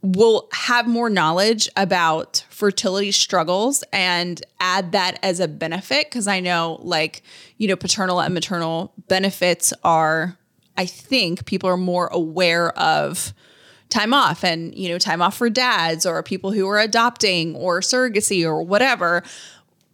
will 0.05 0.51
have 0.53 0.87
more 0.87 1.09
knowledge 1.09 1.67
about 1.77 2.45
fertility 2.51 3.11
struggles 3.11 3.83
and 3.91 4.43
add 4.61 4.93
that 4.93 5.19
as 5.23 5.41
a 5.41 5.49
benefit. 5.49 6.11
Because 6.11 6.29
I 6.29 6.41
know 6.41 6.79
like 6.83 7.23
you 7.57 7.67
know 7.67 7.75
paternal 7.75 8.21
and 8.21 8.35
maternal 8.35 8.93
benefits 9.09 9.73
are 9.83 10.37
I 10.77 10.85
think 10.85 11.47
people 11.47 11.71
are 11.71 11.79
more 11.79 12.09
aware 12.09 12.79
of 12.79 13.33
time 13.89 14.13
off 14.13 14.45
and 14.45 14.75
you 14.75 14.91
know 14.91 14.99
time 14.99 15.23
off 15.23 15.39
for 15.39 15.49
dads 15.49 16.05
or 16.05 16.23
people 16.23 16.53
who 16.53 16.69
are 16.69 16.79
adopting 16.79 17.57
or 17.57 17.81
surrogacy 17.81 18.45
or 18.45 18.63
whatever. 18.63 19.23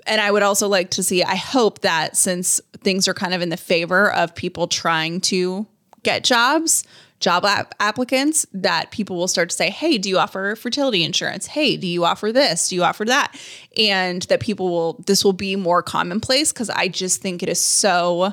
And 0.06 0.20
I 0.20 0.32
would 0.32 0.42
also 0.42 0.66
like 0.66 0.90
to 0.92 1.04
see 1.04 1.22
I 1.22 1.36
hope 1.36 1.82
that 1.82 2.16
since 2.16 2.60
things 2.82 3.06
are 3.06 3.14
kind 3.14 3.32
of 3.32 3.42
in 3.42 3.50
the 3.50 3.56
favor 3.56 4.10
of 4.12 4.34
people 4.34 4.66
trying 4.66 5.20
to 5.20 5.68
get 6.02 6.24
jobs 6.24 6.82
job 7.20 7.44
app- 7.44 7.74
applicants 7.80 8.46
that 8.52 8.90
people 8.90 9.16
will 9.16 9.28
start 9.28 9.50
to 9.50 9.56
say 9.56 9.70
hey 9.70 9.98
do 9.98 10.08
you 10.08 10.18
offer 10.18 10.56
fertility 10.56 11.04
insurance? 11.04 11.46
Hey 11.46 11.76
do 11.76 11.86
you 11.86 12.04
offer 12.04 12.32
this? 12.32 12.68
Do 12.70 12.74
you 12.76 12.82
offer 12.82 13.04
that? 13.04 13.38
And 13.76 14.22
that 14.22 14.40
people 14.40 14.70
will 14.70 15.02
this 15.06 15.24
will 15.24 15.32
be 15.34 15.54
more 15.56 15.82
commonplace 15.82 16.52
because 16.52 16.70
i 16.70 16.88
just 16.88 17.20
think 17.22 17.42
it 17.42 17.48
is 17.48 17.60
so 17.60 18.32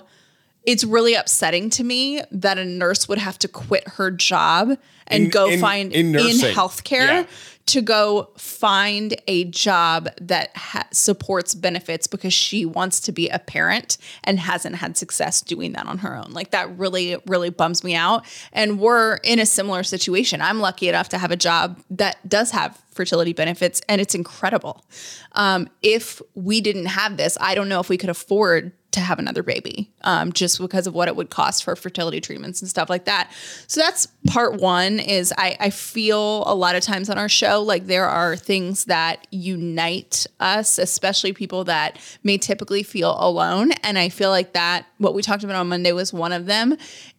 it's 0.66 0.84
really 0.84 1.14
upsetting 1.14 1.70
to 1.72 1.84
me 1.84 2.22
that 2.32 2.58
a 2.58 2.66
nurse 2.66 3.08
would 3.08 3.18
have 3.20 3.40
to 3.40 3.48
quit 3.48 3.88
her 3.88 4.12
job 4.12 4.78
and 5.08 5.26
In- 5.26 5.30
go 5.30 5.48
in- 5.50 5.60
find 5.62 5.94
in 5.94 6.08
in, 6.08 6.22
healthcare 6.54 7.08
Yeah. 7.08 7.26
To 7.68 7.82
go 7.82 8.30
find 8.38 9.20
a 9.28 9.44
job 9.46 10.10
that 10.22 10.56
ha- 10.56 10.88
supports 10.92 11.54
benefits 11.54 12.08
because 12.08 12.34
she 12.34 12.66
wants 12.66 13.00
to 13.02 13.12
be 13.12 13.28
a 13.30 13.40
parent 13.40 13.98
and 14.24 14.40
hasn't 14.40 14.76
had 14.78 14.98
success 14.98 15.42
doing 15.42 15.74
that 15.74 15.86
on 15.86 16.00
her 16.00 16.16
own. 16.16 16.32
Like 16.32 16.52
that 16.52 16.78
really, 16.78 17.18
really 17.28 17.50
bums 17.50 17.84
me 17.84 17.94
out. 17.94 18.26
And 18.54 18.80
we're 18.80 19.16
in 19.18 19.40
a 19.40 19.46
similar 19.46 19.84
situation. 19.84 20.42
I'm 20.42 20.60
lucky 20.60 20.88
enough 20.88 21.10
to 21.10 21.18
have 21.18 21.32
a 21.32 21.36
job 21.36 21.82
that 21.92 22.18
does 22.28 22.52
have 22.52 22.82
fertility 22.92 23.34
benefits 23.34 23.82
and 23.90 24.00
it's 24.00 24.16
incredible. 24.16 24.86
Um, 25.34 25.70
if 25.84 26.22
we 26.36 26.62
didn't 26.62 26.88
have 26.88 27.18
this, 27.18 27.38
I 27.40 27.54
don't 27.54 27.70
know 27.70 27.80
if 27.80 27.90
we 27.90 27.98
could 27.98 28.10
afford 28.10 28.72
to 28.98 29.04
have 29.06 29.20
another 29.20 29.44
baby 29.44 29.90
um, 30.02 30.34
just 30.34 30.60
because 30.60 30.88
of 30.88 30.94
what 30.94 31.08
it 31.08 31.16
would 31.16 31.30
cost 31.30 31.64
for 31.64 31.76
fertility 31.76 32.20
treatments 32.20 32.62
and 32.62 32.70
stuff 32.70 32.90
like 32.90 33.06
that. 33.06 33.32
So 33.68 33.80
that's 33.82 34.08
part 34.28 34.56
one 34.56 35.00
is 35.00 35.34
I, 35.38 35.56
I 35.60 35.70
feel 35.70 36.44
a 36.46 36.56
lot 36.56 36.76
of 36.76 36.84
times 36.84 37.10
on 37.10 37.18
our 37.18 37.30
show, 37.30 37.62
like 37.62 37.88
there 37.88 38.08
are 38.08 38.36
things 38.36 38.86
that 38.86 39.28
unite 39.32 40.26
us, 40.40 40.78
especially 40.78 41.34
people 41.34 41.64
that 41.66 42.00
may 42.24 42.38
typically 42.38 42.84
feel 42.84 43.16
alone. 43.20 43.72
And 43.84 43.98
I 43.98 44.10
feel 44.10 44.30
like 44.30 44.54
that 44.54 44.86
what 44.98 45.14
we 45.14 45.22
talked 45.22 45.44
about 45.44 45.56
on 45.56 45.70
Monday 45.70 45.92
was 45.92 46.12
one 46.12 46.34
of 46.34 46.46
them. 46.46 46.76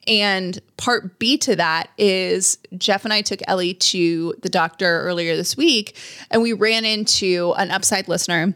And 0.07 0.59
part 0.77 1.19
B 1.19 1.37
to 1.39 1.57
that 1.57 1.91
is 1.99 2.59
Jeff 2.77 3.05
and 3.05 3.13
I 3.13 3.23
took 3.23 3.41
Ellie 3.47 3.75
to 3.75 4.35
the 4.43 4.49
doctor 4.49 5.01
earlier 5.03 5.37
this 5.37 5.57
week 5.57 5.97
and 6.31 6.43
we 6.43 6.53
ran 6.53 6.85
into 6.85 7.55
an 7.57 7.71
upside 7.71 8.09
listener 8.09 8.55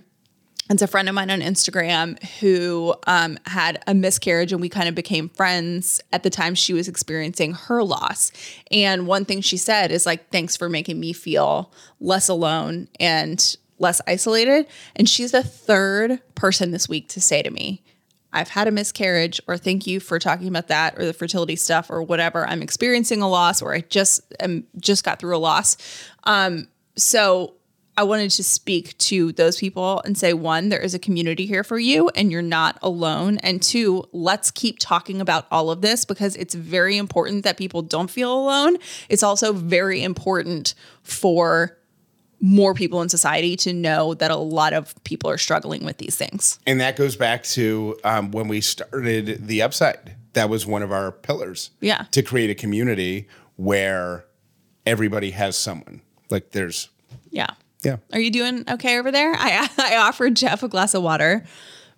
it's 0.72 0.82
a 0.82 0.86
friend 0.86 1.08
of 1.08 1.14
mine 1.14 1.30
on 1.30 1.40
Instagram 1.40 2.22
who 2.40 2.94
um, 3.06 3.38
had 3.46 3.82
a 3.86 3.94
miscarriage, 3.94 4.52
and 4.52 4.60
we 4.60 4.68
kind 4.68 4.88
of 4.88 4.94
became 4.94 5.28
friends 5.28 6.00
at 6.12 6.22
the 6.22 6.30
time 6.30 6.54
she 6.54 6.72
was 6.72 6.88
experiencing 6.88 7.52
her 7.52 7.82
loss. 7.82 8.32
And 8.70 9.06
one 9.06 9.24
thing 9.24 9.40
she 9.40 9.56
said 9.56 9.92
is 9.92 10.06
like, 10.06 10.30
"Thanks 10.30 10.56
for 10.56 10.68
making 10.68 10.98
me 10.98 11.12
feel 11.12 11.72
less 12.00 12.28
alone 12.28 12.88
and 12.98 13.56
less 13.78 14.00
isolated." 14.06 14.66
And 14.96 15.08
she's 15.08 15.32
the 15.32 15.42
third 15.42 16.20
person 16.34 16.70
this 16.70 16.88
week 16.88 17.08
to 17.08 17.20
say 17.20 17.42
to 17.42 17.50
me, 17.50 17.82
I've 18.32 18.48
had 18.48 18.66
a 18.66 18.70
miscarriage, 18.70 19.40
or 19.46 19.58
thank 19.58 19.86
you 19.86 20.00
for 20.00 20.18
talking 20.18 20.48
about 20.48 20.68
that, 20.68 20.98
or 20.98 21.04
the 21.04 21.12
fertility 21.12 21.56
stuff, 21.56 21.90
or 21.90 22.02
whatever. 22.02 22.46
I'm 22.46 22.62
experiencing 22.62 23.20
a 23.20 23.28
loss, 23.28 23.60
or 23.60 23.74
I 23.74 23.80
just 23.80 24.22
am 24.40 24.66
just 24.78 25.04
got 25.04 25.18
through 25.18 25.36
a 25.36 25.38
loss. 25.38 25.76
Um, 26.24 26.68
so 26.96 27.54
I 28.02 28.04
wanted 28.04 28.32
to 28.32 28.42
speak 28.42 28.98
to 28.98 29.30
those 29.30 29.58
people 29.58 30.02
and 30.04 30.18
say 30.18 30.32
one, 30.32 30.70
there 30.70 30.80
is 30.80 30.92
a 30.92 30.98
community 30.98 31.46
here 31.46 31.62
for 31.62 31.78
you 31.78 32.08
and 32.16 32.32
you're 32.32 32.42
not 32.42 32.76
alone. 32.82 33.38
And 33.44 33.62
two, 33.62 34.02
let's 34.10 34.50
keep 34.50 34.80
talking 34.80 35.20
about 35.20 35.46
all 35.52 35.70
of 35.70 35.82
this 35.82 36.04
because 36.04 36.34
it's 36.34 36.56
very 36.56 36.96
important 36.96 37.44
that 37.44 37.56
people 37.56 37.80
don't 37.80 38.10
feel 38.10 38.36
alone. 38.36 38.78
It's 39.08 39.22
also 39.22 39.52
very 39.52 40.02
important 40.02 40.74
for 41.04 41.78
more 42.40 42.74
people 42.74 43.02
in 43.02 43.08
society 43.08 43.54
to 43.58 43.72
know 43.72 44.14
that 44.14 44.32
a 44.32 44.36
lot 44.36 44.72
of 44.72 44.96
people 45.04 45.30
are 45.30 45.38
struggling 45.38 45.84
with 45.84 45.98
these 45.98 46.16
things. 46.16 46.58
And 46.66 46.80
that 46.80 46.96
goes 46.96 47.14
back 47.14 47.44
to 47.44 48.00
um, 48.02 48.32
when 48.32 48.48
we 48.48 48.62
started 48.62 49.46
the 49.46 49.62
upside. 49.62 50.16
That 50.32 50.50
was 50.50 50.66
one 50.66 50.82
of 50.82 50.90
our 50.90 51.12
pillars. 51.12 51.70
Yeah. 51.78 52.06
To 52.10 52.22
create 52.22 52.50
a 52.50 52.56
community 52.56 53.28
where 53.54 54.24
everybody 54.86 55.30
has 55.30 55.56
someone. 55.56 56.00
Like 56.30 56.50
there's, 56.50 56.88
Yeah. 57.30 57.46
Yeah. 57.82 57.96
Are 58.12 58.20
you 58.20 58.30
doing 58.30 58.64
okay 58.68 58.98
over 58.98 59.10
there? 59.10 59.34
I 59.34 59.68
I 59.78 59.96
offered 59.96 60.36
Jeff 60.36 60.62
a 60.62 60.68
glass 60.68 60.94
of 60.94 61.02
water 61.02 61.44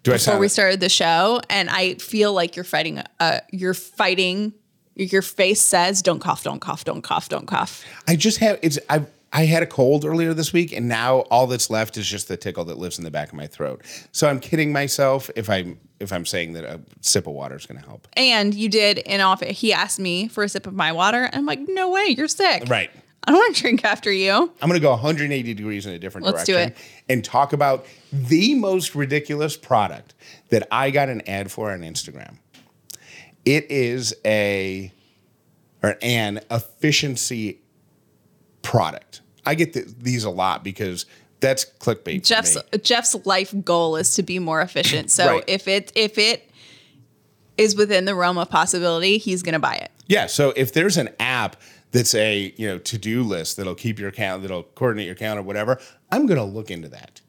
Do 0.03 0.13
before 0.13 0.39
we 0.39 0.49
started 0.49 0.81
the 0.81 0.89
show, 0.89 1.41
and 1.51 1.71
I 1.71 1.95
feel 1.95 2.33
like 2.33 2.57
you're 2.57 2.65
fighting. 2.65 3.03
Uh, 3.21 3.41
you're 3.51 3.75
fighting. 3.75 4.53
Your 4.97 5.23
face 5.23 5.61
says, 5.61 6.03
"Don't 6.03 6.21
cough, 6.21 6.45
don't 6.45 6.61
cough, 6.61 6.85
don't 6.85 7.03
cough, 7.03 7.29
don't 7.29 7.47
cough." 7.47 7.85
I 8.07 8.17
just 8.17 8.39
have 8.39 8.59
it's 8.63 8.79
I 8.89 9.05
I 9.35 9.47
had 9.47 9.65
a 9.65 9.67
cold 9.67 10.05
earlier 10.05 10.33
this 10.33 10.53
week 10.53 10.73
and 10.73 10.89
now 10.89 11.21
all 11.23 11.49
that's 11.49 11.69
left 11.69 11.97
is 11.97 12.07
just 12.07 12.29
the 12.29 12.37
tickle 12.37 12.65
that 12.67 12.79
lives 12.79 12.99
in 12.99 13.05
the 13.05 13.11
back 13.11 13.31
of 13.31 13.35
my 13.35 13.49
throat. 13.49 13.83
So 14.13 14.29
I'm 14.29 14.39
kidding 14.39 14.73
myself 14.73 15.29
if 15.35 15.51
I'm 15.51 15.81
if 15.99 16.13
I'm 16.13 16.25
saying 16.25 16.53
that 16.53 16.65
a 16.65 16.81
sip 17.01 17.27
of 17.27 17.33
water 17.33 17.57
is 17.57 17.67
going 17.67 17.81
to 17.81 17.87
help. 17.87 18.07
And 18.17 18.55
you 18.55 18.69
did 18.69 18.99
in 18.99 19.21
office. 19.21 19.59
He 19.59 19.73
asked 19.73 19.99
me 19.99 20.29
for 20.29 20.45
a 20.45 20.49
sip 20.49 20.69
of 20.69 20.75
my 20.75 20.93
water, 20.93 21.25
and 21.25 21.35
I'm 21.35 21.47
like, 21.47 21.61
"No 21.67 21.91
way, 21.91 22.15
you're 22.17 22.29
sick." 22.29 22.65
Right. 22.69 22.91
I 23.27 23.31
don't 23.31 23.39
want 23.39 23.57
to 23.57 23.63
drink 23.63 23.85
after 23.85 24.13
you. 24.13 24.33
I'm 24.33 24.69
going 24.69 24.73
to 24.73 24.81
go 24.81 24.91
180 24.91 25.55
degrees 25.55 25.87
in 25.87 25.95
a 25.95 25.99
different 25.99 26.27
Let's 26.27 26.45
do 26.45 26.53
direction 26.53 26.73
it. 26.77 27.13
and 27.13 27.25
talk 27.25 27.53
about 27.53 27.87
the 28.13 28.55
most 28.55 28.95
ridiculous 28.95 29.57
product 29.57 30.15
that 30.51 30.69
I 30.71 30.91
got 30.91 31.09
an 31.09 31.23
ad 31.29 31.51
for 31.51 31.71
on 31.73 31.81
Instagram. 31.81 32.37
It 33.45 33.71
is 33.71 34.15
a 34.25 34.93
or 35.83 35.97
an 36.03 36.41
efficiency 36.51 37.61
product. 38.63 39.21
I 39.47 39.55
get 39.55 39.75
th- 39.75 39.87
these 39.99 40.25
a 40.25 40.31
lot 40.31 40.65
because 40.65 41.05
that's 41.41 41.65
clickbait. 41.65 42.25
Jeff's. 42.25 42.57
Jeff's 42.83 43.15
life 43.27 43.55
goal 43.65 43.97
is 43.97 44.15
to 44.17 44.23
be 44.23 44.39
more 44.39 44.63
efficient. 44.63 45.11
So 45.11 45.27
Right. 45.27 45.45
if 45.47 45.69
it 45.69 45.93
if 45.95 46.17
it 46.19 46.51
is 47.59 47.77
within 47.77 48.05
the 48.07 48.15
realm 48.15 48.39
of 48.39 48.49
possibility, 48.51 49.19
he's 49.19 49.43
going 49.43 49.53
to 49.53 49.59
buy 49.59 49.75
it. 49.75 49.91
Yeah. 50.07 50.27
So 50.27 50.53
if 50.57 50.73
there's 50.73 50.97
an 50.97 51.11
app 51.21 51.57
that's 51.95 52.15
a 52.17 52.53
you 52.57 52.67
know 52.67 52.79
to 52.79 52.99
do 52.99 53.23
list 53.23 53.57
that'll 53.57 53.77
keep 53.77 54.01
your 54.01 54.09
account, 54.09 54.43
that'll 54.43 54.65
coordinate 54.65 55.07
your 55.07 55.15
account 55.15 55.39
or 55.39 55.43
whatever, 55.43 55.81
I'm 56.11 56.27
gonna 56.27 56.45
look 56.45 56.71
into 56.71 56.89
that. 56.89 57.21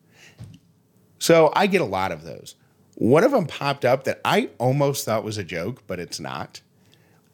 So 1.20 1.54
I 1.56 1.68
get 1.68 1.82
a 1.82 1.86
lot 1.86 2.12
of 2.12 2.24
those. 2.24 2.56
One 2.96 3.24
of 3.24 3.32
them 3.32 3.46
popped 3.46 3.86
up 3.86 4.06
that 4.06 4.22
I 4.26 4.50
almost 4.58 5.06
thought 5.06 5.24
was 5.24 5.38
a 5.38 5.44
joke, 5.44 5.84
but 5.86 6.00
it's 6.00 6.20
not. 6.20 6.62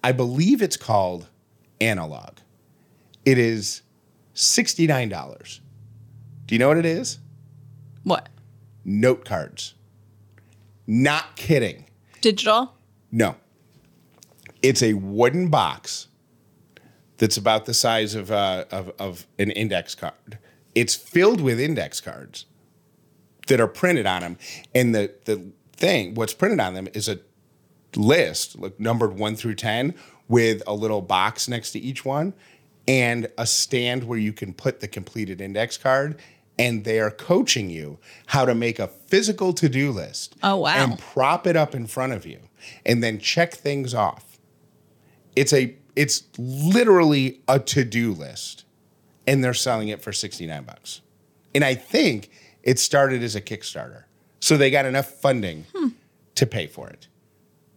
I 0.03 0.11
believe 0.11 0.61
it's 0.61 0.75
called 0.75 1.29
Analog. 1.79 2.37
It 3.23 3.37
is 3.37 3.81
sixty 4.33 4.85
nine 4.85 5.07
dollars. 5.07 5.61
Do 6.47 6.55
you 6.55 6.59
know 6.59 6.67
what 6.67 6.77
it 6.77 6.85
is? 6.85 7.19
What? 8.03 8.27
Note 8.83 9.23
cards. 9.23 9.73
Not 10.85 11.37
kidding. 11.37 11.85
Digital? 12.19 12.75
No. 13.09 13.37
It's 14.61 14.83
a 14.83 14.93
wooden 14.95 15.47
box 15.47 16.07
that's 17.21 17.37
about 17.37 17.65
the 17.65 17.73
size 17.75 18.15
of, 18.15 18.31
uh, 18.31 18.65
of, 18.71 18.91
of 18.97 19.27
an 19.37 19.51
index 19.51 19.93
card. 19.93 20.39
It's 20.73 20.95
filled 20.95 21.39
with 21.39 21.59
index 21.59 22.01
cards 22.01 22.47
that 23.45 23.61
are 23.61 23.67
printed 23.67 24.07
on 24.07 24.21
them. 24.21 24.37
And 24.73 24.95
the, 24.95 25.13
the 25.25 25.51
thing, 25.71 26.15
what's 26.15 26.33
printed 26.33 26.59
on 26.59 26.73
them 26.73 26.87
is 26.95 27.07
a 27.07 27.19
list, 27.95 28.57
like 28.57 28.79
numbered 28.79 29.19
one 29.19 29.35
through 29.35 29.53
10, 29.53 29.93
with 30.29 30.63
a 30.65 30.73
little 30.73 31.01
box 31.01 31.47
next 31.47 31.73
to 31.73 31.79
each 31.79 32.03
one 32.03 32.33
and 32.87 33.27
a 33.37 33.45
stand 33.45 34.05
where 34.05 34.17
you 34.17 34.33
can 34.33 34.51
put 34.51 34.79
the 34.79 34.87
completed 34.87 35.41
index 35.41 35.77
card. 35.77 36.19
And 36.57 36.85
they 36.85 36.99
are 36.99 37.11
coaching 37.11 37.69
you 37.69 37.99
how 38.25 38.45
to 38.45 38.55
make 38.55 38.79
a 38.79 38.87
physical 38.87 39.53
to 39.53 39.69
do 39.69 39.91
list. 39.91 40.35
Oh, 40.41 40.57
wow. 40.57 40.73
And 40.73 40.97
prop 40.97 41.45
it 41.45 41.55
up 41.55 41.75
in 41.75 41.85
front 41.85 42.13
of 42.13 42.25
you 42.25 42.39
and 42.83 43.03
then 43.03 43.19
check 43.19 43.53
things 43.53 43.93
off. 43.93 44.39
It's 45.35 45.53
a 45.53 45.75
it's 45.95 46.23
literally 46.37 47.41
a 47.47 47.59
to-do 47.59 48.13
list 48.13 48.65
and 49.27 49.43
they're 49.43 49.53
selling 49.53 49.89
it 49.89 50.01
for 50.01 50.11
69 50.11 50.63
bucks. 50.63 51.01
And 51.53 51.63
I 51.63 51.75
think 51.75 52.29
it 52.63 52.79
started 52.79 53.23
as 53.23 53.35
a 53.35 53.41
Kickstarter. 53.41 54.03
So 54.39 54.57
they 54.57 54.71
got 54.71 54.85
enough 54.85 55.07
funding 55.07 55.65
hmm. 55.75 55.89
to 56.35 56.45
pay 56.45 56.67
for 56.67 56.89
it. 56.89 57.07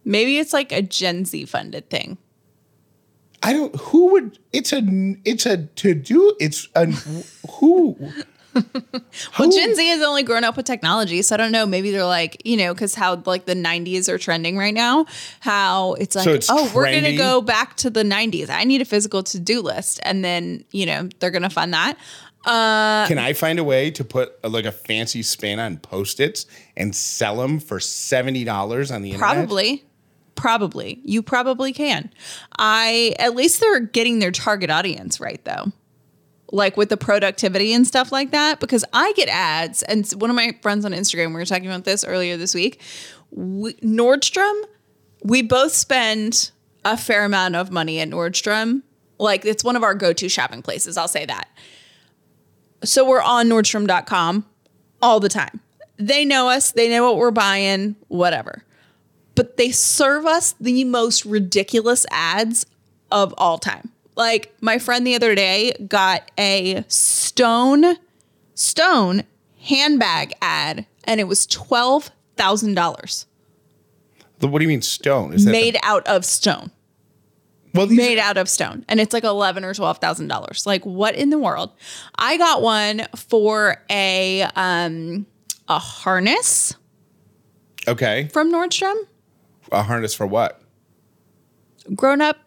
Maybe 0.03 0.37
it's 0.37 0.53
like 0.53 0.71
a 0.71 0.81
Gen 0.81 1.25
Z 1.25 1.45
funded 1.45 1.89
thing. 1.89 2.17
I 3.43 3.53
don't 3.53 3.75
who 3.75 4.11
would 4.13 4.39
it's 4.53 4.73
a 4.73 4.81
it's 5.23 5.45
a 5.45 5.65
to-do 5.65 6.35
it's 6.39 6.67
a 6.73 6.87
who 7.59 7.95
Well, 9.39 9.49
Gen 9.49 9.75
Z 9.75 9.87
has 9.87 10.01
only 10.01 10.23
grown 10.23 10.43
up 10.43 10.57
with 10.57 10.65
technology, 10.65 11.21
so 11.21 11.35
I 11.35 11.37
don't 11.37 11.51
know. 11.51 11.65
Maybe 11.65 11.91
they're 11.91 12.05
like, 12.05 12.41
you 12.45 12.57
know, 12.57 12.73
because 12.73 12.95
how 12.95 13.21
like 13.25 13.45
the 13.45 13.53
'90s 13.55 14.09
are 14.09 14.17
trending 14.17 14.57
right 14.57 14.73
now. 14.73 15.05
How 15.39 15.93
it's 15.93 16.15
like, 16.15 16.25
So 16.25 16.33
it's 16.33 16.49
oh, 16.49 16.71
we're 16.75 16.91
gonna 16.91 17.15
go 17.15 17.41
back 17.41 17.75
to 17.77 17.89
the 17.89 18.03
'90s. 18.03 18.49
I 18.49 18.63
need 18.65 18.81
a 18.81 18.85
physical 18.85 19.23
to-do 19.23 19.61
list, 19.61 19.99
and 20.03 20.23
then 20.23 20.65
you 20.71 20.85
know 20.85 21.09
they're 21.19 21.31
gonna 21.31 21.49
fund 21.49 21.73
that. 21.73 21.97
Uh, 22.45 23.07
Can 23.07 23.17
I 23.17 23.33
find 23.33 23.57
a 23.57 23.63
way 23.63 23.89
to 23.91 24.03
put 24.03 24.33
a, 24.43 24.49
like 24.49 24.65
a 24.65 24.71
fancy 24.71 25.23
spin 25.23 25.59
on 25.59 25.77
post-its 25.77 26.45
and 26.77 26.95
sell 26.95 27.37
them 27.37 27.59
for 27.59 27.79
$70 27.79 28.93
on 28.93 29.01
the 29.01 29.11
internet? 29.11 29.33
Probably, 29.35 29.83
probably 30.35 31.01
you 31.03 31.23
probably 31.23 31.73
can. 31.73 32.11
I 32.57 33.15
at 33.17 33.33
least 33.35 33.61
they're 33.61 33.79
getting 33.79 34.19
their 34.19 34.31
target 34.31 34.69
audience 34.69 35.19
right 35.19 35.43
though. 35.43 35.71
Like 36.51 36.77
with 36.77 36.89
the 36.89 36.97
productivity 36.97 37.73
and 37.73 37.87
stuff 37.87 38.11
like 38.11 38.31
that, 38.31 38.59
because 38.59 38.85
I 38.93 39.13
get 39.13 39.29
ads, 39.29 39.81
and 39.83 40.09
one 40.11 40.29
of 40.29 40.35
my 40.35 40.57
friends 40.61 40.85
on 40.85 40.91
Instagram, 40.91 41.27
we 41.27 41.33
were 41.33 41.45
talking 41.45 41.67
about 41.67 41.85
this 41.85 42.03
earlier 42.03 42.37
this 42.37 42.53
week. 42.53 42.79
We, 43.31 43.73
Nordstrom, 43.75 44.53
we 45.23 45.41
both 45.41 45.71
spend 45.71 46.51
a 46.83 46.95
fair 46.95 47.25
amount 47.25 47.55
of 47.55 47.71
money 47.71 47.99
at 47.99 48.09
Nordstrom. 48.09 48.83
Like 49.17 49.45
it's 49.45 49.63
one 49.63 49.75
of 49.75 49.83
our 49.83 49.95
go-to 49.95 50.29
shopping 50.29 50.61
places. 50.61 50.97
I'll 50.97 51.07
say 51.07 51.25
that. 51.25 51.49
So 52.83 53.07
we're 53.07 53.21
on 53.21 53.47
Nordstrom.com 53.47 54.45
all 55.01 55.19
the 55.19 55.29
time. 55.29 55.61
They 55.97 56.25
know 56.25 56.49
us. 56.49 56.71
They 56.71 56.89
know 56.89 57.05
what 57.05 57.17
we're 57.17 57.31
buying. 57.31 57.95
Whatever 58.07 58.63
but 59.35 59.57
they 59.57 59.69
serve 59.69 60.25
us 60.25 60.55
the 60.59 60.83
most 60.85 61.25
ridiculous 61.25 62.05
ads 62.09 62.65
of 63.11 63.33
all 63.37 63.57
time. 63.57 63.91
Like 64.15 64.53
my 64.61 64.77
friend 64.79 65.05
the 65.05 65.15
other 65.15 65.35
day 65.35 65.73
got 65.87 66.29
a 66.37 66.83
stone 66.87 67.97
stone 68.53 69.23
handbag 69.61 70.33
ad 70.41 70.85
and 71.03 71.19
it 71.19 71.25
was 71.25 71.45
$12,000 71.47 73.25
What 74.39 74.59
do 74.59 74.61
you 74.63 74.67
mean 74.67 74.81
stone? 74.81 75.33
Is 75.33 75.43
that 75.45 75.51
the- 75.51 75.57
made 75.57 75.77
out 75.83 76.07
of 76.07 76.23
stone. 76.23 76.71
well, 77.73 77.87
these 77.87 77.97
Made 77.97 78.17
out 78.19 78.37
of 78.37 78.47
stone. 78.47 78.85
And 78.87 78.99
it's 79.01 79.11
like 79.13 79.23
eleven 79.25 79.65
or 79.65 79.73
twelve 79.73 79.97
thousand 79.97 80.27
dollars. 80.29 80.65
Like 80.65 80.85
what 80.85 81.15
in 81.15 81.29
the 81.29 81.37
world? 81.37 81.71
I 82.17 82.37
got 82.37 82.61
one 82.61 83.05
for 83.15 83.83
a 83.89 84.43
um 84.55 85.25
a 85.67 85.79
harness 85.79 86.73
okay. 87.87 88.29
from 88.31 88.51
Nordstrom. 88.53 88.95
A 89.71 89.81
harness 89.83 90.13
for 90.13 90.25
what? 90.27 90.61
Grown 91.95 92.21
up 92.21 92.37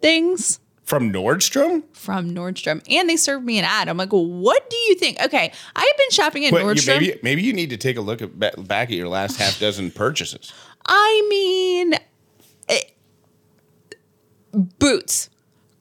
things. 0.00 0.60
From 0.86 1.12
Nordstrom? 1.12 1.82
from 1.92 2.30
Nordstrom, 2.30 2.80
and 2.88 3.10
they 3.10 3.16
served 3.16 3.44
me 3.44 3.58
an 3.58 3.64
ad. 3.64 3.88
I'm 3.88 3.96
like, 3.96 4.12
well, 4.12 4.24
what 4.24 4.70
do 4.70 4.76
you 4.76 4.94
think? 4.94 5.20
Okay, 5.20 5.52
I 5.74 5.80
have 5.80 5.96
been 5.98 6.10
shopping 6.10 6.46
at 6.46 6.52
you, 6.52 6.58
Nordstrom. 6.58 7.00
maybe 7.00 7.18
maybe 7.24 7.42
you 7.42 7.52
need 7.52 7.70
to 7.70 7.76
take 7.76 7.96
a 7.96 8.00
look 8.00 8.22
at 8.22 8.38
back 8.38 8.88
at 8.90 8.94
your 8.96 9.08
last 9.08 9.36
half 9.36 9.58
dozen 9.60 9.90
purchases. 9.90 10.52
I 10.86 11.26
mean, 11.28 11.94
eh, 12.68 12.80
boots, 14.78 15.28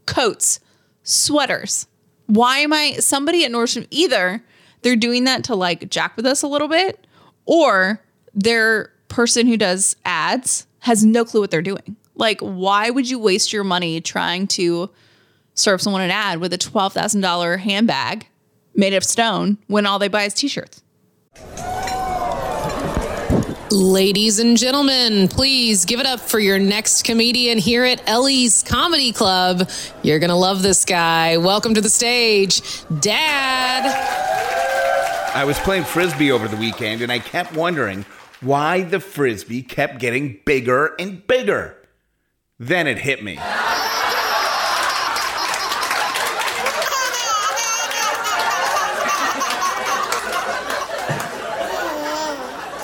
coats, 0.07 0.59
sweaters. 1.03 1.85
Why 2.25 2.57
am 2.59 2.73
I 2.73 2.93
somebody 2.93 3.45
at 3.45 3.51
Nordstrom? 3.51 3.85
Either 3.91 4.43
they're 4.81 4.95
doing 4.95 5.25
that 5.25 5.43
to 5.43 5.55
like 5.55 5.87
jack 5.91 6.17
with 6.17 6.25
us 6.25 6.41
a 6.41 6.47
little 6.47 6.67
bit, 6.67 7.05
or 7.45 8.01
their 8.33 8.91
person 9.07 9.45
who 9.45 9.55
does 9.55 9.95
ads 10.03 10.65
has 10.79 11.05
no 11.05 11.23
clue 11.23 11.41
what 11.41 11.51
they're 11.51 11.61
doing. 11.61 11.95
Like, 12.15 12.39
why 12.39 12.89
would 12.89 13.09
you 13.09 13.19
waste 13.19 13.51
your 13.53 13.63
money 13.63 14.01
trying 14.01 14.47
to 14.47 14.89
serve 15.53 15.81
someone 15.81 16.01
an 16.01 16.11
ad 16.11 16.39
with 16.39 16.53
a 16.53 16.57
twelve 16.57 16.93
thousand 16.93 17.21
dollar 17.21 17.57
handbag 17.57 18.27
made 18.73 18.93
of 18.93 19.03
stone 19.03 19.57
when 19.67 19.85
all 19.85 19.99
they 19.99 20.07
buy 20.07 20.23
is 20.23 20.33
t-shirts? 20.33 20.81
Ladies 23.71 24.39
and 24.39 24.57
gentlemen, 24.57 25.27
please 25.27 25.83
give 25.83 25.99
it 25.99 26.05
up 26.05 26.21
for 26.21 26.39
your 26.39 26.57
next 26.57 27.03
comedian 27.03 27.57
here 27.57 27.83
at 27.83 28.01
Ellie's 28.07 28.63
Comedy 28.63 29.11
Club. 29.11 29.69
You're 30.01 30.19
going 30.19 30.29
to 30.29 30.35
love 30.35 30.61
this 30.61 30.85
guy. 30.85 31.35
Welcome 31.37 31.73
to 31.73 31.81
the 31.81 31.89
stage, 31.89 32.61
Dad. 33.01 33.85
I 35.35 35.43
was 35.43 35.59
playing 35.59 35.83
frisbee 35.83 36.31
over 36.31 36.47
the 36.47 36.55
weekend 36.55 37.01
and 37.01 37.11
I 37.11 37.19
kept 37.19 37.53
wondering 37.53 38.05
why 38.39 38.83
the 38.83 39.01
frisbee 39.01 39.63
kept 39.63 39.99
getting 39.99 40.39
bigger 40.45 40.95
and 40.97 41.25
bigger. 41.27 41.75
Then 42.59 42.87
it 42.87 42.97
hit 42.97 43.21
me. 43.21 43.35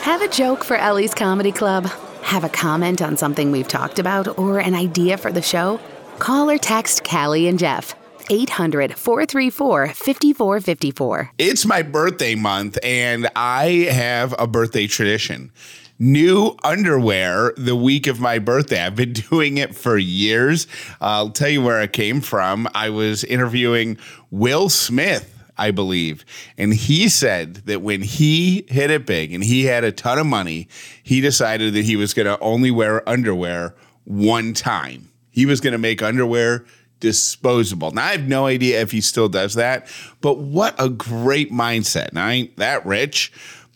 Have 0.01 0.21
a 0.21 0.27
joke 0.27 0.65
for 0.65 0.75
Ellie's 0.75 1.13
Comedy 1.13 1.53
Club? 1.53 1.86
Have 2.21 2.43
a 2.43 2.49
comment 2.49 3.01
on 3.01 3.15
something 3.15 3.51
we've 3.51 3.67
talked 3.67 3.97
about 3.97 4.38
or 4.38 4.60
an 4.60 4.75
idea 4.75 5.17
for 5.17 5.31
the 5.31 5.41
show? 5.41 5.79
Call 6.19 6.49
or 6.49 6.57
text 6.57 7.05
Callie 7.05 7.47
and 7.47 7.57
Jeff. 7.57 7.95
800 8.29 8.97
434 8.97 9.88
5454. 9.88 11.31
It's 11.38 11.65
my 11.65 11.81
birthday 11.81 12.36
month 12.36 12.77
and 12.84 13.29
I 13.36 13.88
have 13.89 14.36
a 14.38 14.47
birthday 14.47 14.88
tradition. 14.88 15.51
New 16.01 16.57
underwear 16.63 17.53
the 17.57 17.75
week 17.75 18.07
of 18.07 18.19
my 18.19 18.39
birthday. 18.39 18.81
I've 18.81 18.95
been 18.95 19.13
doing 19.29 19.59
it 19.59 19.75
for 19.75 19.99
years. 19.99 20.65
I'll 20.99 21.29
tell 21.29 21.49
you 21.49 21.61
where 21.61 21.79
it 21.79 21.93
came 21.93 22.21
from. 22.21 22.67
I 22.73 22.89
was 22.89 23.23
interviewing 23.23 23.99
Will 24.31 24.67
Smith 24.67 25.37
I 25.59 25.69
believe. 25.69 26.25
And 26.57 26.73
he 26.73 27.07
said 27.07 27.57
that 27.67 27.83
when 27.83 28.01
he 28.01 28.65
hit 28.67 28.89
it 28.89 29.05
big 29.05 29.31
and 29.31 29.43
he 29.43 29.65
had 29.65 29.83
a 29.83 29.91
ton 29.91 30.17
of 30.17 30.25
money, 30.25 30.67
he 31.03 31.21
decided 31.21 31.75
that 31.75 31.85
he 31.85 31.95
was 31.95 32.15
going 32.15 32.25
to 32.25 32.39
only 32.39 32.71
wear 32.71 33.07
underwear 33.07 33.75
one 34.05 34.55
time. 34.55 35.11
He 35.29 35.45
was 35.45 35.61
going 35.61 35.73
to 35.73 35.77
make 35.77 36.01
underwear 36.01 36.65
disposable. 36.99 37.91
Now, 37.91 38.05
I 38.05 38.11
have 38.13 38.27
no 38.27 38.47
idea 38.47 38.81
if 38.81 38.91
he 38.91 39.01
still 39.01 39.29
does 39.29 39.53
that, 39.53 39.87
but 40.21 40.39
what 40.39 40.73
a 40.79 40.89
great 40.89 41.51
mindset. 41.51 42.13
Now, 42.13 42.25
I 42.25 42.31
ain't 42.33 42.57
that 42.57 42.83
rich 42.85 43.31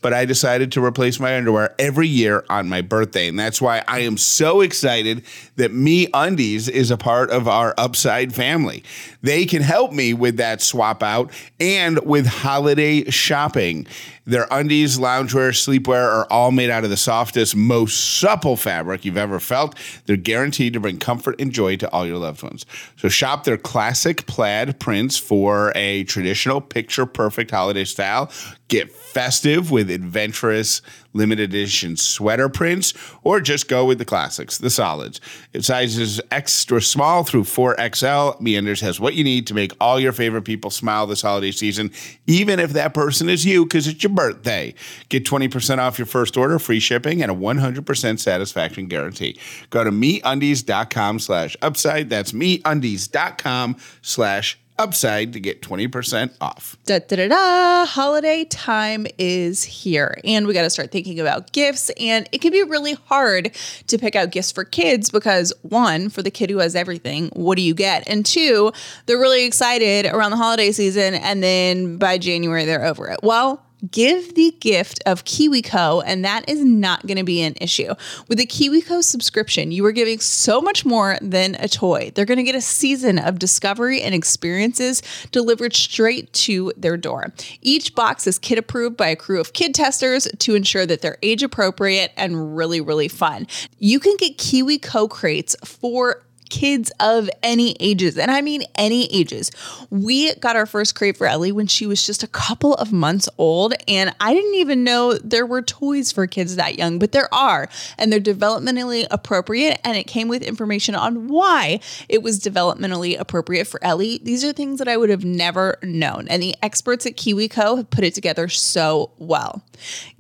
but 0.05 0.13
I 0.13 0.25
decided 0.25 0.71
to 0.73 0.85
replace 0.85 1.19
my 1.19 1.35
underwear 1.35 1.73
every 1.79 2.07
year 2.07 2.45
on 2.47 2.69
my 2.69 2.81
birthday. 2.81 3.27
And 3.27 3.39
that's 3.39 3.59
why 3.59 3.83
I 3.87 4.01
am 4.01 4.19
so 4.19 4.61
excited 4.61 5.25
that 5.55 5.73
Me 5.73 6.07
Undies 6.13 6.69
is 6.69 6.91
a 6.91 6.95
part 6.95 7.31
of 7.31 7.47
our 7.47 7.73
Upside 7.75 8.31
family. 8.31 8.83
They 9.23 9.47
can 9.47 9.63
help 9.63 9.93
me 9.93 10.13
with 10.13 10.37
that 10.37 10.61
swap 10.61 11.01
out 11.01 11.31
and 11.59 11.97
with 12.05 12.27
holiday 12.27 13.09
shopping. 13.09 13.87
Their 14.27 14.47
undies, 14.49 14.97
loungewear, 14.97 15.51
sleepwear 15.51 16.07
are 16.07 16.27
all 16.31 16.51
made 16.51 16.71
out 16.71 16.83
of 16.83 16.89
the 16.89 16.97
softest, 16.97 17.55
most 17.55 18.19
supple 18.19 18.55
fabric 18.55 19.05
you've 19.05 19.17
ever 19.17 19.39
felt. 19.39 19.75
They're 20.05 20.17
guaranteed 20.17 20.73
to 20.73 20.79
bring 20.79 20.97
comfort 20.97 21.35
and 21.39 21.51
joy 21.51 21.75
to 21.77 21.91
all 21.91 22.07
your 22.07 22.17
loved 22.17 22.41
ones. 22.41 22.65
So 22.97 23.07
shop 23.07 23.43
their 23.43 23.57
classic 23.57 24.25
plaid 24.25 24.79
prints 24.79 25.17
for 25.17 25.71
a 25.75 26.05
traditional 26.05 26.59
picture 26.59 27.05
perfect 27.05 27.51
holiday 27.51 27.85
style. 27.85 28.31
Get 28.67 28.91
festive 28.91 29.69
with 29.69 29.91
adventurous 29.95 30.81
limited 31.13 31.49
edition 31.49 31.95
sweater 31.95 32.49
prints, 32.49 32.93
or 33.23 33.39
just 33.39 33.67
go 33.67 33.85
with 33.85 33.97
the 33.97 34.05
classics, 34.05 34.57
the 34.57 34.69
solids. 34.69 35.21
It 35.53 35.63
sizes 35.63 36.21
extra 36.29 36.81
small 36.81 37.23
through 37.23 37.43
4XL. 37.43 38.41
MeUndies 38.41 38.81
has 38.81 38.99
what 38.99 39.15
you 39.15 39.23
need 39.23 39.47
to 39.47 39.53
make 39.53 39.71
all 39.79 39.99
your 39.99 40.11
favorite 40.11 40.43
people 40.43 40.69
smile 40.69 41.07
this 41.07 41.21
holiday 41.21 41.51
season, 41.51 41.91
even 42.27 42.59
if 42.59 42.73
that 42.73 42.93
person 42.93 43.29
is 43.29 43.45
you 43.45 43.65
because 43.65 43.87
it's 43.87 44.03
your 44.03 44.11
birthday. 44.11 44.73
Get 45.09 45.25
20% 45.25 45.79
off 45.79 45.97
your 45.97 46.05
first 46.05 46.37
order, 46.37 46.59
free 46.59 46.79
shipping, 46.79 47.23
and 47.23 47.31
a 47.31 47.35
100% 47.35 48.19
satisfaction 48.19 48.87
guarantee. 48.87 49.39
Go 49.69 49.83
to 49.83 49.91
meundies.com 49.91 51.19
slash 51.19 51.55
upside. 51.61 52.09
That's 52.09 52.33
meundies.com 52.33 53.77
slash 54.01 54.59
upside 54.77 55.33
to 55.33 55.39
get 55.39 55.61
20% 55.61 56.35
off. 56.41 56.77
Da, 56.85 56.99
da, 56.99 57.15
da, 57.15 57.27
da. 57.27 57.85
Holiday 57.85 58.45
time 58.45 59.07
is 59.17 59.63
here, 59.63 60.19
and 60.23 60.47
we 60.47 60.53
got 60.53 60.63
to 60.63 60.69
start 60.69 60.91
thinking 60.91 61.19
about 61.19 61.51
gifts. 61.51 61.89
And 61.99 62.27
it 62.31 62.41
can 62.41 62.51
be 62.51 62.63
really 62.63 62.93
hard 62.93 63.51
to 63.87 63.97
pick 63.97 64.15
out 64.15 64.31
gifts 64.31 64.51
for 64.51 64.63
kids 64.63 65.09
because, 65.09 65.53
one, 65.61 66.09
for 66.09 66.21
the 66.21 66.31
kid 66.31 66.49
who 66.49 66.59
has 66.59 66.75
everything, 66.75 67.29
what 67.29 67.55
do 67.55 67.61
you 67.61 67.73
get? 67.73 68.07
And 68.07 68.25
two, 68.25 68.71
they're 69.05 69.17
really 69.17 69.45
excited 69.45 70.05
around 70.05 70.31
the 70.31 70.37
holiday 70.37 70.71
season, 70.71 71.15
and 71.15 71.41
then 71.41 71.97
by 71.97 72.17
January, 72.17 72.65
they're 72.65 72.85
over 72.85 73.09
it. 73.09 73.19
Well, 73.23 73.64
give 73.91 74.35
the 74.35 74.55
gift 74.59 75.01
of 75.05 75.25
KiwiCo, 75.25 76.03
and 76.05 76.23
that 76.25 76.47
is 76.49 76.63
not 76.63 77.05
going 77.05 77.17
to 77.17 77.23
be 77.23 77.41
an 77.41 77.55
issue. 77.61 77.93
With 78.27 78.37
the 78.37 78.45
KiwiCo 78.45 79.03
subscription, 79.03 79.71
you 79.71 79.85
are 79.85 79.91
giving 79.91 80.19
so 80.19 80.61
much 80.61 80.85
more 80.85 81.17
than 81.21 81.55
a 81.55 81.67
toy. 81.67 82.11
They're 82.13 82.25
going 82.25 82.37
to 82.37 82.43
get 82.43 82.55
a 82.55 82.61
season 82.61 83.19
of 83.19 83.39
discovery 83.39 84.01
and 84.01 84.15
experiences 84.15 85.01
delivered 85.31 85.73
straight 85.75 86.31
to 86.33 86.73
their 86.77 86.97
door. 86.97 87.33
Each 87.61 87.93
box 87.95 88.27
is 88.27 88.39
kid 88.39 88.57
approved 88.57 88.97
by 88.97 89.07
a 89.07 89.15
crew 89.15 89.39
of 89.39 89.53
kid 89.53 89.75
testers 89.75 90.27
to 90.39 90.55
ensure 90.55 90.85
that 90.85 91.01
they're 91.01 91.17
age 91.21 91.43
appropriate 91.43 92.11
and 92.17 92.55
really, 92.55 92.81
really 92.81 93.07
fun. 93.07 93.47
You 93.79 93.99
can 93.99 94.15
get 94.17 94.37
KiwiCo 94.37 95.09
crates 95.09 95.55
for 95.63 96.24
kids 96.49 96.91
of 96.99 97.29
any 97.43 97.75
ages. 97.79 98.17
And 98.17 98.31
I 98.31 98.41
mean 98.41 98.63
any 98.75 99.11
ages. 99.13 99.51
We 99.89 100.33
got 100.35 100.55
our 100.55 100.65
first 100.65 100.95
crate 100.95 101.17
for 101.17 101.27
Ellie 101.27 101.51
when 101.51 101.67
she 101.67 101.85
was 101.85 102.05
just 102.05 102.23
a 102.23 102.27
couple 102.27 102.75
of 102.75 102.91
months 102.91 103.27
old. 103.37 103.73
And 103.87 104.13
I 104.19 104.33
didn't 104.33 104.55
even 104.55 104.83
know 104.83 105.13
there 105.13 105.45
were 105.45 105.61
toys 105.61 106.11
for 106.11 106.27
kids 106.27 106.55
that 106.55 106.77
young, 106.77 106.99
but 106.99 107.11
there 107.11 107.33
are. 107.33 107.69
And 107.97 108.11
they're 108.11 108.19
developmentally 108.19 109.07
appropriate. 109.11 109.79
And 109.83 109.97
it 109.97 110.05
came 110.05 110.27
with 110.27 110.43
information 110.43 110.95
on 110.95 111.27
why 111.27 111.79
it 112.09 112.21
was 112.21 112.39
developmentally 112.39 113.19
appropriate 113.19 113.65
for 113.65 113.83
Ellie. 113.83 114.19
These 114.23 114.43
are 114.43 114.53
things 114.53 114.79
that 114.79 114.87
I 114.87 114.97
would 114.97 115.09
have 115.09 115.25
never 115.25 115.77
known. 115.83 116.27
And 116.29 116.41
the 116.41 116.55
experts 116.61 117.05
at 117.05 117.15
KiwiCo 117.15 117.77
have 117.77 117.89
put 117.89 118.03
it 118.03 118.13
together 118.13 118.47
so 118.49 119.11
well. 119.17 119.63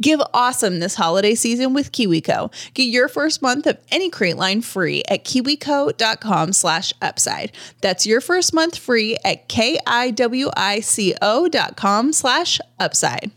Give 0.01 0.21
awesome 0.33 0.79
this 0.79 0.95
holiday 0.95 1.35
season 1.35 1.73
with 1.73 1.91
KiwiCo. 1.91 2.51
Get 2.73 2.83
your 2.83 3.07
first 3.07 3.41
month 3.41 3.65
of 3.67 3.77
any 3.91 4.09
crate 4.09 4.37
line 4.37 4.61
free 4.61 5.03
at 5.07 5.23
kiwico.com 5.23 6.14
kiwico.com 6.15 6.53
slash 6.53 6.93
upside. 7.01 7.51
That's 7.81 8.05
your 8.05 8.21
first 8.21 8.53
month 8.53 8.77
free 8.77 9.17
at 9.23 9.47
K-I-W-I-C-O.com 9.47 10.13
slash 12.13 12.59
upside. 12.79 13.31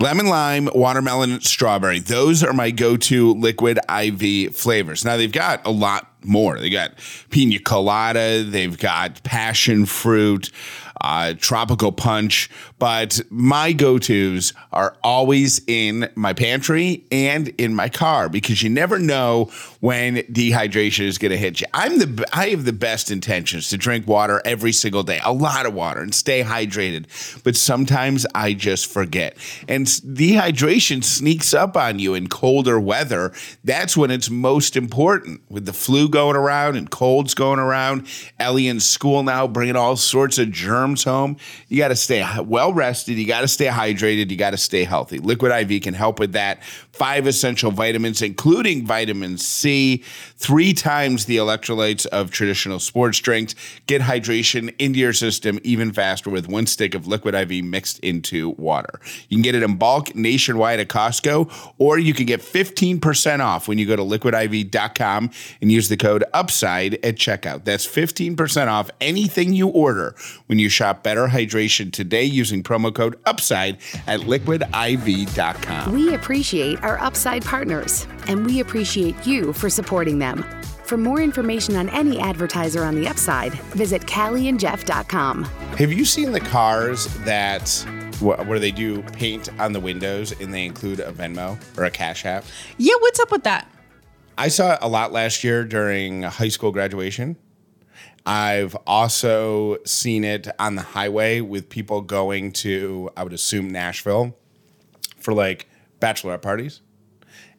Lemon 0.00 0.26
lime, 0.26 0.68
watermelon, 0.74 1.40
strawberry. 1.40 2.00
Those 2.00 2.42
are 2.42 2.52
my 2.52 2.72
go-to 2.72 3.32
liquid 3.34 3.78
IV 3.88 4.56
flavors. 4.56 5.04
Now 5.04 5.16
they've 5.16 5.30
got 5.30 5.64
a 5.64 5.70
lot 5.70 6.10
more. 6.24 6.58
They 6.58 6.68
got 6.68 6.94
pina 7.30 7.60
colada, 7.60 8.42
they've 8.42 8.76
got 8.76 9.22
passion 9.22 9.86
fruit, 9.86 10.50
uh, 11.00 11.34
tropical 11.38 11.92
punch, 11.92 12.50
but 12.78 13.20
my 13.30 13.72
go 13.72 13.98
tos 13.98 14.52
are 14.72 14.96
always 15.02 15.60
in 15.66 16.08
my 16.14 16.32
pantry 16.32 17.04
and 17.10 17.48
in 17.58 17.74
my 17.74 17.88
car 17.88 18.28
because 18.28 18.62
you 18.62 18.70
never 18.70 18.98
know 18.98 19.50
when 19.80 20.16
dehydration 20.16 21.04
is 21.04 21.18
going 21.18 21.30
to 21.30 21.36
hit 21.36 21.60
you. 21.60 21.66
I'm 21.74 21.98
the 21.98 22.26
I 22.32 22.48
have 22.48 22.64
the 22.64 22.72
best 22.72 23.10
intentions 23.10 23.68
to 23.70 23.76
drink 23.76 24.06
water 24.06 24.40
every 24.44 24.72
single 24.72 25.02
day, 25.02 25.20
a 25.24 25.32
lot 25.32 25.66
of 25.66 25.74
water, 25.74 26.00
and 26.00 26.14
stay 26.14 26.42
hydrated, 26.42 27.42
but 27.42 27.56
sometimes 27.56 28.26
I 28.34 28.54
just 28.54 28.86
forget, 28.86 29.36
and 29.68 29.86
dehydration 29.86 31.02
sneaks 31.04 31.52
up 31.52 31.76
on 31.76 31.98
you 31.98 32.14
in 32.14 32.28
colder 32.28 32.78
weather. 32.78 33.32
That's 33.62 33.96
when 33.96 34.10
it's 34.10 34.30
most 34.30 34.76
important 34.76 35.42
with 35.48 35.66
the 35.66 35.72
flu 35.72 36.08
going 36.08 36.36
around 36.36 36.76
and 36.76 36.90
colds 36.90 37.34
going 37.34 37.58
around. 37.58 38.06
Ellie 38.38 38.68
in 38.68 38.80
school 38.80 39.22
now 39.22 39.46
bringing 39.46 39.76
all 39.76 39.96
sorts 39.96 40.38
of 40.38 40.50
germs 40.50 40.83
home, 40.92 41.36
you 41.68 41.78
got 41.78 41.88
to 41.88 41.96
stay 41.96 42.24
well 42.40 42.72
rested. 42.72 43.16
You 43.16 43.26
got 43.26 43.40
to 43.40 43.48
stay 43.48 43.66
hydrated. 43.66 44.30
You 44.30 44.36
got 44.36 44.50
to 44.50 44.58
stay 44.58 44.84
healthy. 44.84 45.18
Liquid 45.18 45.52
IV 45.52 45.82
can 45.82 45.94
help 45.94 46.18
with 46.18 46.32
that. 46.32 46.62
Five 46.92 47.26
essential 47.26 47.70
vitamins, 47.70 48.20
including 48.20 48.86
vitamin 48.86 49.38
C, 49.38 50.04
three 50.36 50.72
times 50.72 51.24
the 51.24 51.38
electrolytes 51.38 52.06
of 52.06 52.30
traditional 52.30 52.78
sports 52.78 53.18
drinks. 53.18 53.54
Get 53.86 54.02
hydration 54.02 54.74
into 54.78 54.98
your 54.98 55.12
system 55.12 55.58
even 55.64 55.92
faster 55.92 56.30
with 56.30 56.48
one 56.48 56.66
stick 56.66 56.94
of 56.94 57.06
Liquid 57.06 57.34
IV 57.34 57.64
mixed 57.64 57.98
into 58.00 58.50
water. 58.50 59.00
You 59.28 59.38
can 59.38 59.42
get 59.42 59.54
it 59.54 59.62
in 59.62 59.76
bulk 59.76 60.14
nationwide 60.14 60.80
at 60.80 60.88
Costco, 60.88 61.72
or 61.78 61.98
you 61.98 62.14
can 62.14 62.26
get 62.26 62.40
15% 62.40 63.40
off 63.40 63.66
when 63.66 63.78
you 63.78 63.86
go 63.86 63.96
to 63.96 64.02
liquidiv.com 64.02 65.30
and 65.60 65.72
use 65.72 65.88
the 65.88 65.96
code 65.96 66.24
UPSIDE 66.34 66.94
at 67.02 67.16
checkout. 67.16 67.64
That's 67.64 67.86
15% 67.86 68.68
off 68.68 68.90
anything 69.00 69.52
you 69.52 69.68
order 69.68 70.14
when 70.46 70.58
you 70.58 70.68
shop 70.74 70.84
shop 70.84 71.02
better 71.02 71.26
hydration 71.26 71.90
today 71.90 72.24
using 72.24 72.62
promo 72.62 72.94
code 72.94 73.22
UPSIDE 73.24 73.78
at 74.06 74.20
liquidiv.com. 74.20 75.92
We 75.92 76.14
appreciate 76.14 76.82
our 76.82 76.98
Upside 76.98 77.44
partners, 77.44 78.06
and 78.28 78.44
we 78.44 78.60
appreciate 78.60 79.26
you 79.26 79.52
for 79.52 79.70
supporting 79.70 80.18
them. 80.18 80.44
For 80.84 80.98
more 80.98 81.22
information 81.22 81.76
on 81.76 81.88
any 81.88 82.20
advertiser 82.20 82.84
on 82.84 82.94
the 82.94 83.08
Upside, 83.08 83.54
visit 83.72 84.02
CallieandJeff.com. 84.02 85.44
Have 85.78 85.92
you 85.92 86.04
seen 86.04 86.32
the 86.32 86.40
cars 86.40 87.06
that 87.24 87.68
wh- 88.18 88.46
where 88.46 88.58
they 88.58 88.70
do 88.70 89.02
paint 89.02 89.48
on 89.58 89.72
the 89.72 89.80
windows 89.80 90.32
and 90.40 90.52
they 90.52 90.64
include 90.64 91.00
a 91.00 91.12
Venmo 91.12 91.58
or 91.78 91.84
a 91.84 91.90
Cash 91.90 92.24
App. 92.24 92.44
Yeah, 92.78 92.94
what's 93.00 93.20
up 93.20 93.30
with 93.30 93.44
that? 93.44 93.68
I 94.36 94.48
saw 94.48 94.74
it 94.74 94.78
a 94.82 94.88
lot 94.88 95.12
last 95.12 95.44
year 95.44 95.64
during 95.64 96.22
high 96.22 96.48
school 96.48 96.72
graduation. 96.72 97.36
I've 98.26 98.74
also 98.86 99.76
seen 99.84 100.24
it 100.24 100.48
on 100.58 100.76
the 100.76 100.82
highway 100.82 101.40
with 101.40 101.68
people 101.68 102.00
going 102.00 102.52
to, 102.52 103.10
I 103.16 103.22
would 103.22 103.32
assume, 103.34 103.68
Nashville 103.68 104.34
for 105.18 105.34
like 105.34 105.68
bachelorette 106.00 106.42
parties. 106.42 106.80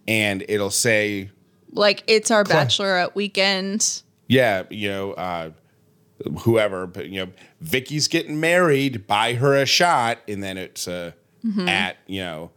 And 0.07 0.43
it'll 0.49 0.71
say, 0.71 1.29
Like 1.71 2.03
it's 2.07 2.31
our 2.31 2.43
bachelorette 2.43 3.15
weekend. 3.15 4.01
yeah, 4.27 4.63
you 4.69 4.89
know, 4.89 5.13
uh, 5.13 5.51
whoever, 6.39 6.87
but 6.87 7.09
you 7.09 7.25
know, 7.25 7.31
Vicky's 7.61 8.07
getting 8.07 8.39
married, 8.39 9.05
buy 9.07 9.33
her 9.35 9.55
a 9.55 9.65
shot. 9.65 10.19
And 10.27 10.41
then 10.43 10.57
it's 10.57 10.87
uh, 10.87 11.11
at, 11.67 11.97
you 12.07 12.21
know, 12.21 12.51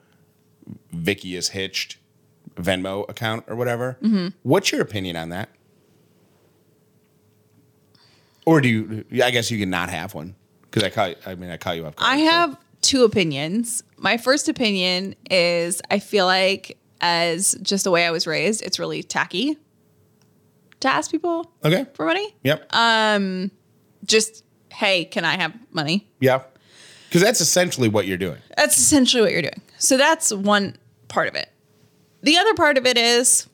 Vicky 0.92 1.36
is 1.36 1.48
hitched 1.50 1.98
Venmo 2.56 3.06
account 3.08 3.44
or 3.48 3.56
whatever. 3.56 3.98
What's 4.42 4.72
your 4.72 4.80
opinion 4.80 5.16
on 5.16 5.28
that? 5.30 5.50
Or 8.48 8.62
do 8.62 8.68
you? 8.68 9.04
I 9.22 9.30
guess 9.30 9.50
you 9.50 9.58
can 9.58 9.68
not 9.68 9.90
have 9.90 10.14
one 10.14 10.34
because 10.62 10.82
I 10.82 10.88
call. 10.88 11.08
You, 11.08 11.16
I 11.26 11.34
mean, 11.34 11.50
I 11.50 11.58
call 11.58 11.74
you 11.74 11.84
up. 11.86 11.94
I 11.98 12.16
have 12.16 12.56
two 12.80 13.04
opinions. 13.04 13.82
My 13.98 14.16
first 14.16 14.48
opinion 14.48 15.14
is 15.30 15.82
I 15.90 15.98
feel 15.98 16.24
like 16.24 16.78
as 17.02 17.56
just 17.60 17.84
the 17.84 17.90
way 17.90 18.06
I 18.06 18.10
was 18.10 18.26
raised, 18.26 18.62
it's 18.62 18.78
really 18.78 19.02
tacky 19.02 19.58
to 20.80 20.88
ask 20.88 21.10
people 21.10 21.52
Okay. 21.62 21.84
for 21.92 22.06
money. 22.06 22.34
Yep. 22.44 22.74
Um, 22.74 23.50
just 24.06 24.44
hey, 24.72 25.04
can 25.04 25.26
I 25.26 25.36
have 25.36 25.52
money? 25.70 26.08
yeah. 26.18 26.40
Because 27.08 27.20
that's 27.22 27.40
essentially 27.42 27.88
what 27.88 28.06
you're 28.06 28.16
doing. 28.18 28.38
That's 28.56 28.78
essentially 28.78 29.22
what 29.22 29.32
you're 29.32 29.42
doing. 29.42 29.60
So 29.78 29.96
that's 29.98 30.32
one 30.32 30.76
part 31.08 31.28
of 31.28 31.34
it. 31.34 31.50
The 32.22 32.36
other 32.38 32.54
part 32.54 32.78
of 32.78 32.86
it 32.86 32.96
is 32.96 33.46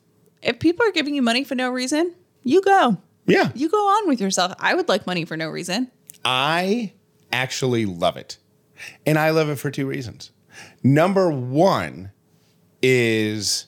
if 0.42 0.58
people 0.60 0.86
are 0.86 0.90
giving 0.92 1.14
you 1.16 1.22
money 1.22 1.42
for 1.44 1.54
no 1.56 1.70
reason, 1.70 2.14
you 2.44 2.60
go. 2.62 2.98
Yeah. 3.26 3.50
You 3.54 3.68
go 3.68 3.76
on 3.76 4.08
with 4.08 4.20
yourself. 4.20 4.52
I 4.58 4.74
would 4.74 4.88
like 4.88 5.06
money 5.06 5.24
for 5.24 5.36
no 5.36 5.48
reason. 5.48 5.90
I 6.24 6.92
actually 7.32 7.86
love 7.86 8.16
it. 8.16 8.38
And 9.06 9.18
I 9.18 9.30
love 9.30 9.48
it 9.48 9.56
for 9.56 9.70
two 9.70 9.86
reasons. 9.86 10.30
Number 10.82 11.30
one 11.30 12.10
is 12.82 13.66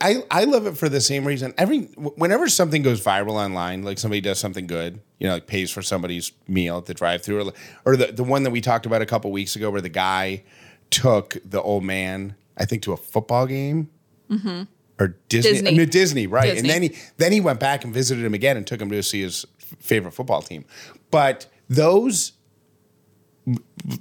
I 0.00 0.24
I 0.30 0.44
love 0.44 0.66
it 0.66 0.76
for 0.76 0.88
the 0.88 1.00
same 1.00 1.24
reason. 1.24 1.54
Every 1.56 1.82
whenever 1.96 2.48
something 2.48 2.82
goes 2.82 3.02
viral 3.02 3.34
online, 3.34 3.84
like 3.84 3.98
somebody 3.98 4.20
does 4.20 4.38
something 4.38 4.66
good, 4.66 5.00
you 5.18 5.26
know, 5.26 5.34
like 5.34 5.46
pays 5.46 5.70
for 5.70 5.80
somebody's 5.80 6.32
meal 6.48 6.78
at 6.78 6.86
the 6.86 6.94
drive-through, 6.94 7.48
or, 7.48 7.52
or 7.84 7.96
the 7.96 8.12
the 8.12 8.24
one 8.24 8.42
that 8.42 8.50
we 8.50 8.60
talked 8.60 8.84
about 8.84 9.00
a 9.00 9.06
couple 9.06 9.30
weeks 9.30 9.56
ago, 9.56 9.70
where 9.70 9.80
the 9.80 9.88
guy 9.88 10.42
took 10.90 11.38
the 11.44 11.62
old 11.62 11.84
man, 11.84 12.34
I 12.56 12.64
think, 12.64 12.82
to 12.82 12.92
a 12.92 12.96
football 12.96 13.46
game. 13.46 13.90
Mm-hmm. 14.30 14.62
Or 14.98 15.16
Disney, 15.28 15.52
Disney. 15.52 15.86
Disney, 15.86 16.26
right? 16.26 16.54
Disney. 16.54 16.58
And 16.60 16.68
then 16.68 16.82
he 16.82 16.98
then 17.16 17.32
he 17.32 17.40
went 17.40 17.60
back 17.60 17.84
and 17.84 17.92
visited 17.92 18.24
him 18.24 18.34
again 18.34 18.56
and 18.56 18.66
took 18.66 18.80
him 18.80 18.90
to 18.90 19.02
see 19.02 19.22
his 19.22 19.46
favorite 19.58 20.12
football 20.12 20.42
team. 20.42 20.64
But 21.10 21.46
those 21.68 22.32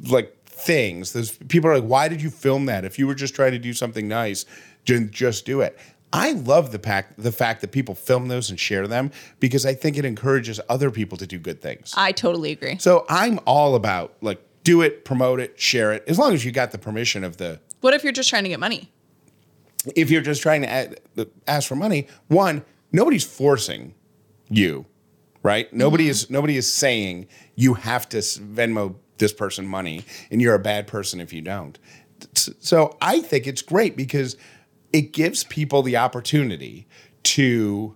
like 0.09 0.37
things. 0.45 1.13
Those 1.13 1.31
people 1.31 1.69
are 1.69 1.79
like, 1.79 1.89
why 1.89 2.07
did 2.07 2.21
you 2.21 2.29
film 2.29 2.65
that? 2.65 2.85
If 2.85 2.99
you 2.99 3.07
were 3.07 3.15
just 3.15 3.35
trying 3.35 3.51
to 3.51 3.59
do 3.59 3.73
something 3.73 4.07
nice, 4.07 4.45
then 4.85 5.09
just 5.11 5.45
do 5.45 5.61
it. 5.61 5.77
I 6.13 6.33
love 6.33 6.71
the 6.71 6.79
fact 6.79 7.21
the 7.21 7.31
fact 7.31 7.61
that 7.61 7.71
people 7.71 7.95
film 7.95 8.27
those 8.27 8.49
and 8.49 8.59
share 8.59 8.85
them 8.85 9.11
because 9.39 9.65
I 9.65 9.73
think 9.73 9.97
it 9.97 10.03
encourages 10.03 10.59
other 10.67 10.91
people 10.91 11.17
to 11.17 11.25
do 11.25 11.39
good 11.39 11.61
things. 11.61 11.93
I 11.95 12.11
totally 12.11 12.51
agree. 12.51 12.77
So 12.79 13.05
I'm 13.07 13.39
all 13.45 13.75
about 13.75 14.15
like 14.21 14.41
do 14.63 14.81
it, 14.81 15.05
promote 15.05 15.39
it, 15.39 15.59
share 15.59 15.93
it, 15.93 16.03
as 16.07 16.19
long 16.19 16.33
as 16.33 16.43
you 16.45 16.51
got 16.51 16.71
the 16.71 16.77
permission 16.77 17.23
of 17.23 17.37
the. 17.37 17.59
What 17.79 17.93
if 17.93 18.03
you're 18.03 18.13
just 18.13 18.29
trying 18.29 18.43
to 18.43 18.49
get 18.49 18.59
money? 18.59 18.91
If 19.95 20.11
you're 20.11 20.21
just 20.21 20.41
trying 20.41 20.61
to 20.63 20.97
ask 21.47 21.67
for 21.67 21.75
money, 21.75 22.07
one, 22.27 22.63
nobody's 22.91 23.23
forcing 23.23 23.95
you, 24.49 24.85
right? 25.43 25.71
Nobody 25.73 26.07
is 26.07 26.29
nobody 26.29 26.57
is 26.57 26.71
saying 26.71 27.27
you 27.55 27.73
have 27.75 28.07
to 28.09 28.17
Venmo 28.17 28.95
this 29.17 29.33
person 29.33 29.65
money 29.67 30.03
and 30.29 30.41
you're 30.41 30.55
a 30.55 30.59
bad 30.59 30.87
person 30.87 31.21
if 31.21 31.31
you 31.33 31.41
don't. 31.41 31.79
So 32.35 32.97
I 33.01 33.21
think 33.21 33.47
it's 33.47 33.61
great 33.61 33.95
because 33.95 34.37
it 34.93 35.13
gives 35.13 35.43
people 35.45 35.81
the 35.81 35.97
opportunity 35.97 36.87
to 37.23 37.95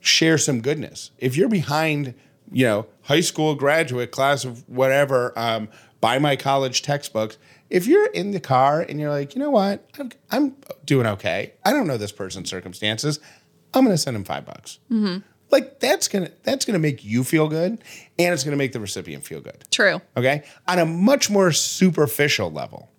share 0.00 0.38
some 0.38 0.60
goodness. 0.60 1.10
If 1.18 1.36
you're 1.36 1.48
behind, 1.48 2.14
you 2.50 2.66
know, 2.66 2.86
high 3.02 3.20
school 3.20 3.54
graduate 3.54 4.10
class 4.10 4.44
of 4.44 4.68
whatever, 4.68 5.32
um, 5.38 5.68
buy 6.00 6.18
my 6.18 6.36
college 6.36 6.82
textbooks. 6.82 7.38
If 7.70 7.86
you're 7.86 8.06
in 8.06 8.30
the 8.30 8.40
car 8.40 8.80
and 8.80 8.98
you're 8.98 9.10
like, 9.10 9.34
you 9.34 9.40
know 9.40 9.50
what, 9.50 9.86
I'm, 9.98 10.10
I'm 10.30 10.56
doing 10.84 11.06
okay. 11.06 11.52
I 11.64 11.72
don't 11.72 11.86
know 11.86 11.96
this 11.96 12.12
person's 12.12 12.48
circumstances. 12.48 13.20
I'm 13.74 13.84
going 13.84 13.94
to 13.94 13.98
send 13.98 14.16
him 14.16 14.24
five 14.24 14.46
bucks. 14.46 14.78
Mm-hmm. 14.90 15.18
Like 15.50 15.80
that's 15.80 16.08
gonna 16.08 16.30
that's 16.42 16.66
gonna 16.66 16.78
make 16.78 17.02
you 17.02 17.24
feel 17.24 17.48
good, 17.48 17.82
and 18.18 18.34
it's 18.34 18.44
gonna 18.44 18.58
make 18.58 18.72
the 18.72 18.80
recipient 18.80 19.24
feel 19.24 19.40
good. 19.40 19.64
True. 19.70 20.02
Okay, 20.14 20.42
on 20.66 20.78
a 20.78 20.84
much 20.84 21.30
more 21.30 21.52
superficial 21.52 22.50
level, 22.52 22.90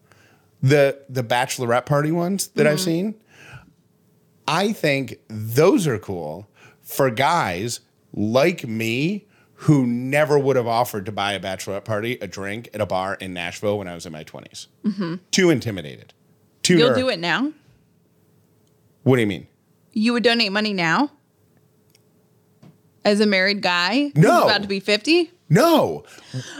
the 0.61 0.99
the 1.07 1.23
bachelorette 1.23 1.85
party 1.85 2.11
ones 2.11 2.47
that 2.55 2.65
I've 2.65 2.77
mm-hmm. 2.77 2.85
seen, 2.85 3.15
I 4.47 4.73
think 4.73 5.19
those 5.27 5.85
are 5.85 5.99
cool 5.99 6.49
for 6.81 7.11
guys 7.11 7.81
like 8.13 8.67
me 8.67 9.27
who 9.63 9.85
never 9.85 10.39
would 10.39 10.55
have 10.55 10.67
offered 10.67 11.05
to 11.05 11.11
buy 11.11 11.33
a 11.33 11.39
bachelorette 11.39 11.83
party 11.83 12.17
a 12.21 12.27
drink 12.27 12.69
at 12.73 12.79
a 12.81 12.85
bar 12.85 13.15
in 13.15 13.33
Nashville 13.33 13.77
when 13.77 13.87
I 13.87 13.93
was 13.93 14.05
in 14.05 14.11
my 14.13 14.23
20s. 14.23 14.67
Mm-hmm. 14.85 15.15
Too 15.31 15.49
intimidated. 15.49 16.13
Too 16.63 16.77
You'll 16.77 16.89
ner- 16.91 16.95
do 16.95 17.09
it 17.09 17.19
now? 17.19 17.51
What 19.03 19.15
do 19.17 19.21
you 19.21 19.27
mean? 19.27 19.47
You 19.91 20.13
would 20.13 20.23
donate 20.23 20.51
money 20.51 20.71
now? 20.73 21.11
As 23.05 23.19
a 23.19 23.25
married 23.25 23.61
guy? 23.61 24.11
No. 24.15 24.43
about 24.45 24.61
to 24.61 24.67
be 24.67 24.79
50? 24.79 25.31
No. 25.49 26.03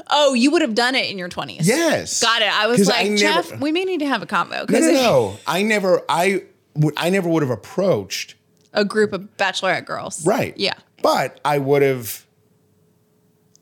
Oh, 0.09 0.33
you 0.33 0.49
would 0.51 0.61
have 0.61 0.73
done 0.73 0.95
it 0.95 1.09
in 1.11 1.17
your 1.17 1.29
20s. 1.29 1.59
Yes. 1.61 2.21
Got 2.21 2.41
it. 2.41 2.47
I 2.51 2.67
was 2.67 2.87
like, 2.87 3.05
I 3.05 3.09
never- 3.09 3.17
Jeff, 3.17 3.59
we 3.59 3.71
may 3.71 3.83
need 3.85 3.99
to 3.99 4.07
have 4.07 4.23
a 4.23 4.25
combo. 4.25 4.57
No, 4.59 4.65
Because 4.65 4.85
no, 4.87 4.93
no. 4.93 5.37
I 5.45 5.61
never, 5.63 6.01
I, 6.09 6.43
would- 6.75 6.95
I 6.97 7.09
never 7.09 7.29
would 7.29 7.43
have 7.43 7.51
approached. 7.51 8.35
a 8.73 8.83
group 8.83 9.13
of 9.13 9.21
bachelorette 9.37 9.85
girls. 9.85 10.25
Right. 10.25 10.57
Yeah. 10.57 10.73
But 11.03 11.39
I 11.45 11.59
would 11.59 11.81
have, 11.81 12.25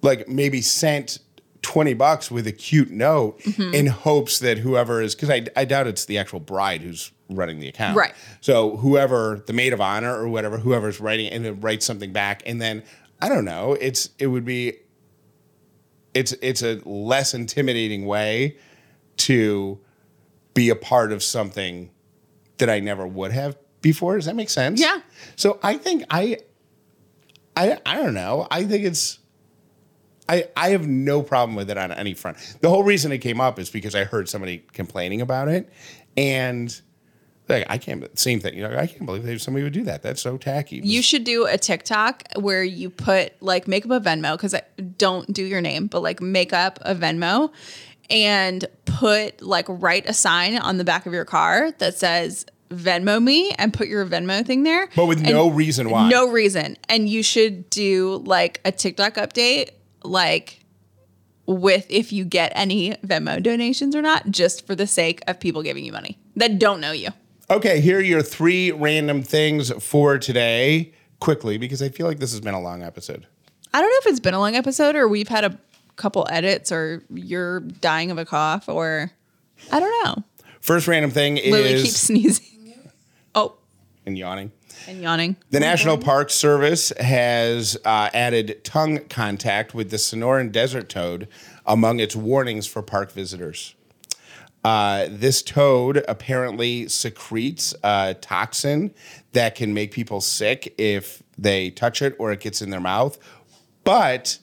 like, 0.08 0.28
maybe 0.28 0.62
sent 0.62 1.20
twenty 1.62 1.94
bucks 1.94 2.32
with 2.32 2.48
a 2.48 2.52
cute 2.52 2.90
note 2.90 3.40
Mm-hmm. 3.42 3.74
in 3.74 3.88
hopes 3.88 4.40
that 4.40 4.58
whoever 4.60 5.02
is, 5.02 5.14
because 5.16 5.30
I, 5.30 5.46
I 5.56 5.66
doubt 5.66 5.86
it's 5.88 6.06
the 6.06 6.18
actual 6.18 6.40
bride 6.40 6.82
who's 6.82 7.12
running 7.30 7.60
the 7.60 7.68
account. 7.68 7.98
Right. 7.98 8.14
So 8.42 8.78
whoever 8.78 9.44
the 9.46 9.54
maid 9.54 9.74
of 9.74 9.82
honor 9.82 10.16
or 10.16 10.28
whatever, 10.30 10.58
whoever's 10.58 11.00
writing, 11.00 11.28
and 11.32 11.44
then 11.44 11.60
writes 11.60 11.86
something 11.86 12.14
back, 12.14 12.42
and 12.46 12.62
then 12.62 12.84
I 13.22 13.30
don't 13.30 13.46
know. 13.46 13.74
It's 13.80 14.10
it 14.18 14.28
would 14.28 14.46
be. 14.46 14.74
It's 16.14 16.32
it's 16.42 16.64
a 16.64 16.80
less 16.86 17.34
intimidating 17.34 18.06
way 18.06 18.58
to 19.18 19.80
be 20.54 20.70
a 20.70 20.76
part 20.76 21.12
of 21.12 21.22
something 21.22 21.92
that 22.58 22.70
I 22.70 22.80
never 22.80 23.06
would 23.06 23.32
have 23.32 23.56
before. 23.82 24.16
Does 24.16 24.26
that 24.26 24.36
make 24.36 24.50
sense? 24.50 24.80
Yeah. 24.82 25.02
So 25.36 25.60
I 25.62 25.78
think 25.78 26.04
I, 26.10 26.38
I 27.56 27.78
I 27.86 27.96
don't 27.98 28.14
know. 28.16 28.48
I 28.50 28.64
think 28.64 28.84
it's. 28.86 29.20
I, 30.30 30.48
I 30.56 30.70
have 30.70 30.88
no 30.88 31.22
problem 31.22 31.56
with 31.56 31.70
it 31.70 31.78
on 31.78 31.92
any 31.92 32.14
front. 32.14 32.38
The 32.62 32.70
whole 32.70 32.84
reason 32.84 33.12
it 33.12 33.20
came 33.20 33.40
up 33.40 33.60
is 33.60 33.70
because 33.70 33.96
I 33.96 34.04
heard 34.04 34.28
somebody 34.30 34.64
complaining 34.74 35.22
about 35.22 35.48
it, 35.48 35.70
and 36.16 36.80
like 37.48 37.66
I 37.70 37.78
can't. 37.78 38.18
Same 38.18 38.40
thing. 38.40 38.56
You 38.56 38.68
know, 38.68 38.78
I 38.78 38.88
can't 38.88 39.06
believe 39.06 39.42
somebody 39.42 39.64
would 39.64 39.74
do 39.74 39.84
that. 39.84 40.04
That's 40.04 40.22
so 40.22 40.38
tacky. 40.38 40.82
You 40.84 41.02
should 41.02 41.24
do 41.24 41.46
a 41.46 41.58
TikTok 41.58 42.24
where 42.40 42.64
you 42.64 42.90
put 42.90 43.34
like 43.42 43.68
make 43.68 43.86
up 43.86 43.92
a 43.92 44.00
Venmo 44.00 44.34
because 44.34 44.54
I 44.54 44.64
don't 44.98 45.32
do 45.32 45.44
your 45.44 45.62
name, 45.62 45.88
but 45.88 46.02
like 46.02 46.22
make 46.22 46.54
up 46.54 46.80
a 46.82 46.94
Venmo 46.94 47.52
and 48.10 48.66
put 48.86 49.42
like 49.42 49.66
write 49.70 50.10
a 50.10 50.14
sign 50.14 50.58
on 50.58 50.78
the 50.78 50.84
back 50.84 51.06
of 51.06 51.14
your 51.14 51.26
car 51.26 51.72
that 51.80 51.96
says 51.96 52.46
Venmo 52.70 53.24
me 53.24 53.52
and 53.52 53.74
put 53.74 53.88
your 53.88 54.06
Venmo 54.06 54.46
thing 54.46 54.64
there. 54.64 54.90
But 54.96 55.06
with 55.06 55.22
no 55.22 55.50
reason 55.50 55.90
why. 55.90 56.10
No 56.10 56.30
reason. 56.30 56.78
And 56.90 57.08
you 57.08 57.24
should 57.24 57.70
do 57.70 58.22
like 58.26 58.60
a 58.66 58.72
TikTok 58.72 59.16
update, 59.16 59.70
like 60.08 60.64
with 61.46 61.86
if 61.90 62.12
you 62.12 62.26
get 62.26 62.52
any 62.56 62.92
Venmo 63.06 63.42
donations 63.42 63.96
or 63.96 64.02
not, 64.02 64.30
just 64.30 64.68
for 64.68 64.76
the 64.76 64.88
sake 64.88 65.22
of 65.28 65.40
people 65.40 65.64
giving 65.64 65.86
you 65.86 65.92
money 65.92 66.18
that 66.36 66.60
don't 66.60 66.80
know 66.82 66.92
you. 66.92 67.10
Okay, 67.50 67.80
here 67.80 68.00
are 68.00 68.02
your 68.02 68.22
three 68.22 68.72
random 68.72 69.24
things 69.24 69.72
for 69.84 70.18
today. 70.18 70.94
Quickly, 71.20 71.58
because 71.58 71.82
I 71.82 71.90
feel 71.90 72.06
like 72.06 72.20
this 72.20 72.32
has 72.32 72.42
been 72.42 72.54
a 72.54 72.62
long 72.62 72.84
episode. 72.84 73.26
I 73.74 73.82
don't 73.82 73.90
know 73.90 73.98
if 74.02 74.06
it's 74.08 74.20
been 74.20 74.36
a 74.36 74.40
long 74.40 74.56
episode 74.56 74.96
or 74.96 75.08
we've 75.08 75.28
had 75.28 75.44
a 75.46 75.58
couple 75.96 76.28
edits 76.30 76.72
or 76.72 77.04
you're 77.10 77.62
dying 77.62 78.12
of 78.12 78.20
a 78.20 78.26
cough 78.26 78.70
or 78.70 79.12
I 79.72 79.80
don't 79.80 80.06
know. 80.06 80.24
First 80.62 80.88
random 80.88 81.10
thing 81.10 81.38
is 81.38 81.52
Lily 81.52 81.74
is 81.74 81.84
keeps 81.84 81.98
sneezing. 81.98 82.46
Oh, 83.36 83.56
and 84.06 84.18
yawning. 84.18 84.52
And 84.88 85.02
yawning. 85.02 85.36
The 85.52 85.60
National 85.60 85.98
Park 85.98 86.30
Service 86.30 86.92
has 87.00 87.78
uh, 87.86 88.10
added 88.14 88.64
tongue 88.64 89.06
contact 89.10 89.74
with 89.74 89.92
the 89.92 89.98
Sonoran 89.98 90.52
desert 90.52 90.90
toad 90.90 91.28
among 91.66 92.00
its 92.00 92.16
warnings 92.16 92.66
for 92.66 92.82
park 92.82 93.12
visitors. 93.12 93.76
Uh, 94.64 95.08
this 95.10 95.42
toad 95.42 96.04
apparently 96.08 96.88
secretes 96.88 97.74
a 97.84 98.16
toxin 98.20 98.94
that 99.34 99.56
can 99.56 99.74
make 99.74 99.92
people 99.92 100.20
sick 100.20 100.74
if 100.78 101.22
they 101.38 101.70
touch 101.70 102.02
it 102.02 102.16
or 102.18 102.32
it 102.32 102.40
gets 102.40 102.62
in 102.62 102.70
their 102.70 102.80
mouth. 102.80 103.18
But 103.84 104.40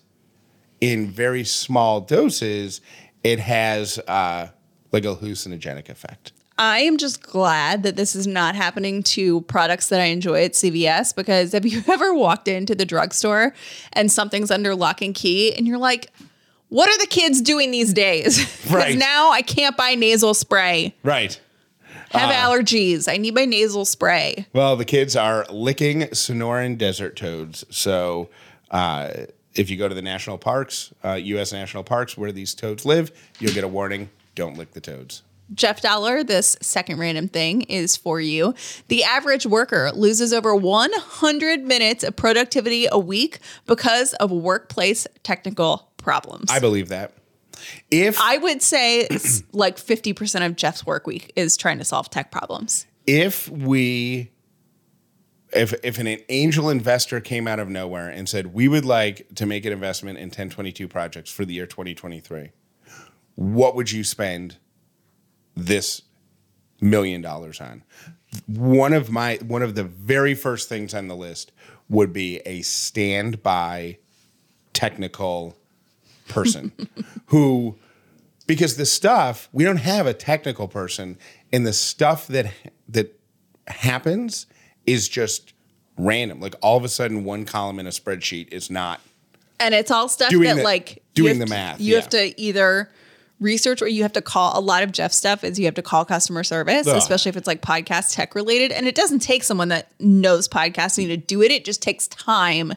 in 0.80 1.11
very 1.11 1.44
small 1.44 2.00
doses, 2.00 2.80
it 3.22 3.38
has 3.40 3.98
uh, 3.98 4.48
like 4.92 5.04
a 5.04 5.16
hallucinogenic 5.16 5.88
effect. 5.88 6.33
I 6.56 6.80
am 6.80 6.98
just 6.98 7.22
glad 7.22 7.82
that 7.82 7.96
this 7.96 8.14
is 8.14 8.26
not 8.26 8.54
happening 8.54 9.02
to 9.04 9.40
products 9.42 9.88
that 9.88 10.00
I 10.00 10.04
enjoy 10.04 10.44
at 10.44 10.52
CVS 10.52 11.14
because 11.14 11.52
have 11.52 11.66
you 11.66 11.82
ever 11.88 12.14
walked 12.14 12.46
into 12.48 12.74
the 12.74 12.84
drugstore 12.84 13.54
and 13.92 14.10
something's 14.10 14.50
under 14.50 14.74
lock 14.74 15.02
and 15.02 15.14
key 15.14 15.52
and 15.54 15.66
you're 15.66 15.78
like, 15.78 16.12
what 16.68 16.88
are 16.88 16.98
the 16.98 17.06
kids 17.06 17.40
doing 17.40 17.70
these 17.70 17.92
days? 17.92 18.38
Because 18.64 18.72
Right. 18.74 18.98
now 18.98 19.30
I 19.30 19.42
can't 19.42 19.76
buy 19.76 19.94
nasal 19.94 20.32
spray. 20.32 20.94
Right. 21.02 21.38
Have 22.10 22.30
allergies. 22.30 23.12
I 23.12 23.16
need 23.16 23.34
my 23.34 23.44
nasal 23.44 23.84
spray. 23.84 24.46
Well, 24.52 24.76
the 24.76 24.84
kids 24.84 25.16
are 25.16 25.44
licking 25.50 26.02
Sonoran 26.02 26.78
desert 26.78 27.16
toads. 27.16 27.64
So 27.70 28.30
uh, 28.70 29.10
if 29.54 29.68
you 29.68 29.76
go 29.76 29.88
to 29.88 29.94
the 29.94 30.02
national 30.02 30.38
parks, 30.38 30.94
uh, 31.04 31.12
U.S. 31.14 31.52
national 31.52 31.82
parks 31.84 32.16
where 32.16 32.30
these 32.32 32.54
toads 32.54 32.86
live, 32.86 33.10
you'll 33.40 33.52
get 33.52 33.64
a 33.64 33.68
warning 33.68 34.10
don't 34.34 34.56
lick 34.56 34.72
the 34.72 34.80
toads. 34.80 35.22
Jeff 35.54 35.80
Dauler, 35.80 36.24
this 36.24 36.56
second 36.60 36.98
random 36.98 37.28
thing 37.28 37.62
is 37.62 37.96
for 37.96 38.20
you. 38.20 38.54
The 38.88 39.04
average 39.04 39.46
worker 39.46 39.90
loses 39.92 40.32
over 40.32 40.54
100 40.54 41.64
minutes 41.64 42.04
of 42.04 42.16
productivity 42.16 42.86
a 42.90 42.98
week 42.98 43.38
because 43.66 44.12
of 44.14 44.30
workplace 44.30 45.06
technical 45.22 45.90
problems. 45.96 46.50
I 46.50 46.58
believe 46.58 46.88
that. 46.88 47.12
If 47.90 48.20
I 48.20 48.38
would 48.38 48.62
say 48.62 49.08
like 49.52 49.76
50% 49.76 50.44
of 50.44 50.56
Jeff's 50.56 50.84
work 50.84 51.06
week 51.06 51.32
is 51.36 51.56
trying 51.56 51.78
to 51.78 51.84
solve 51.84 52.10
tech 52.10 52.30
problems. 52.30 52.86
if 53.06 53.48
we 53.48 54.30
if 55.52 55.72
if 55.84 55.98
an 55.98 56.08
angel 56.28 56.68
investor 56.68 57.20
came 57.20 57.46
out 57.46 57.60
of 57.60 57.68
nowhere 57.68 58.08
and 58.08 58.28
said 58.28 58.52
we 58.54 58.66
would 58.66 58.84
like 58.84 59.26
to 59.34 59.46
make 59.46 59.64
an 59.64 59.72
investment 59.72 60.18
in 60.18 60.24
1022 60.24 60.88
projects 60.88 61.30
for 61.30 61.44
the 61.44 61.54
year 61.54 61.66
2023 61.66 62.50
what 63.36 63.76
would 63.76 63.92
you 63.92 64.02
spend 64.02 64.56
this 65.56 66.02
million 66.80 67.20
dollars 67.22 67.60
on. 67.60 67.82
One 68.46 68.92
of 68.92 69.10
my 69.10 69.36
one 69.42 69.62
of 69.62 69.74
the 69.74 69.84
very 69.84 70.34
first 70.34 70.68
things 70.68 70.92
on 70.94 71.08
the 71.08 71.16
list 71.16 71.52
would 71.88 72.12
be 72.12 72.38
a 72.46 72.62
standby 72.62 73.98
technical 74.72 75.56
person 76.28 76.72
who 77.26 77.76
because 78.46 78.76
the 78.76 78.86
stuff 78.86 79.48
we 79.52 79.62
don't 79.64 79.76
have 79.78 80.06
a 80.06 80.14
technical 80.14 80.66
person 80.68 81.16
and 81.52 81.66
the 81.66 81.72
stuff 81.72 82.26
that 82.26 82.52
that 82.88 83.18
happens 83.68 84.46
is 84.86 85.08
just 85.08 85.52
random. 85.96 86.40
Like 86.40 86.56
all 86.60 86.76
of 86.76 86.84
a 86.84 86.88
sudden 86.88 87.24
one 87.24 87.44
column 87.44 87.78
in 87.78 87.86
a 87.86 87.90
spreadsheet 87.90 88.52
is 88.52 88.68
not 88.70 89.00
And 89.60 89.74
it's 89.74 89.90
all 89.92 90.08
stuff 90.08 90.30
that 90.32 90.56
the- 90.56 90.62
like 90.64 91.02
doing 91.14 91.38
the 91.38 91.46
to- 91.46 91.50
math, 91.50 91.80
You 91.80 91.94
have 91.94 92.08
to 92.10 92.38
either 92.40 92.90
research 93.40 93.83
or 93.83 93.88
you 93.88 94.03
have 94.03 94.12
to 94.12 94.23
call 94.23 94.59
a 94.59 94.61
lot 94.61 94.83
of 94.83 94.92
Jeff 94.92 95.12
stuff 95.12 95.44
is 95.44 95.59
you 95.59 95.64
have 95.64 95.75
to 95.75 95.83
call 95.83 96.05
customer 96.05 96.44
service, 96.44 96.87
Ugh. 96.87 96.97
especially 96.97 97.31
if 97.31 97.37
it's 97.37 97.47
like 97.47 97.61
podcast 97.62 98.14
tech 98.14 98.35
related. 98.35 98.73
And 98.73 98.87
it 98.87 98.94
doesn't 98.94 99.18
take 99.20 99.42
someone 99.44 99.68
that 99.68 99.90
knows 100.01 100.49
podcasting 100.49 101.07
to 101.09 101.16
do 101.16 101.42
it. 101.42 101.51
It 101.51 101.64
just 101.64 101.83
takes 101.83 102.07
time 102.09 102.73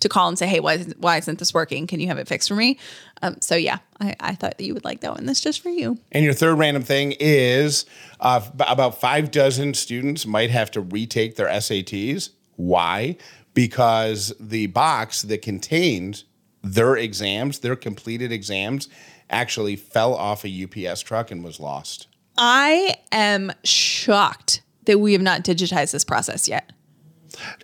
to 0.00 0.08
call 0.08 0.28
and 0.28 0.38
say, 0.38 0.46
Hey, 0.48 0.60
why, 0.60 0.74
isn't- 0.74 0.98
why 1.00 1.16
isn't 1.16 1.38
this 1.38 1.54
working? 1.54 1.86
Can 1.86 2.00
you 2.00 2.08
have 2.08 2.18
it 2.18 2.28
fixed 2.28 2.48
for 2.48 2.56
me? 2.56 2.78
Um, 3.22 3.36
so 3.40 3.54
yeah, 3.54 3.78
I, 4.00 4.14
I 4.20 4.34
thought 4.34 4.58
that 4.58 4.64
you 4.64 4.74
would 4.74 4.84
like 4.84 5.00
that 5.00 5.12
one. 5.14 5.26
That's 5.26 5.40
just 5.40 5.60
for 5.62 5.68
you. 5.70 5.98
and 6.10 6.24
your 6.24 6.34
third 6.34 6.56
random 6.58 6.82
thing 6.82 7.14
is 7.20 7.86
uh, 8.20 8.40
about 8.60 9.00
five 9.00 9.30
dozen 9.30 9.74
students 9.74 10.26
might 10.26 10.50
have 10.50 10.70
to 10.72 10.80
retake 10.80 11.36
their 11.36 11.46
SATs. 11.48 12.30
Why? 12.56 13.16
Because 13.54 14.32
the 14.40 14.66
box 14.66 15.22
that 15.22 15.40
contained 15.42 16.24
their 16.62 16.96
exams, 16.96 17.60
their 17.60 17.76
completed 17.76 18.32
exams, 18.32 18.88
actually 19.30 19.76
fell 19.76 20.14
off 20.14 20.44
a 20.44 20.64
UPS 20.64 21.00
truck 21.00 21.30
and 21.30 21.42
was 21.42 21.58
lost. 21.60 22.06
I 22.38 22.96
am 23.10 23.52
shocked 23.64 24.62
that 24.84 24.98
we 24.98 25.12
have 25.12 25.22
not 25.22 25.42
digitized 25.42 25.92
this 25.92 26.04
process 26.04 26.48
yet. 26.48 26.70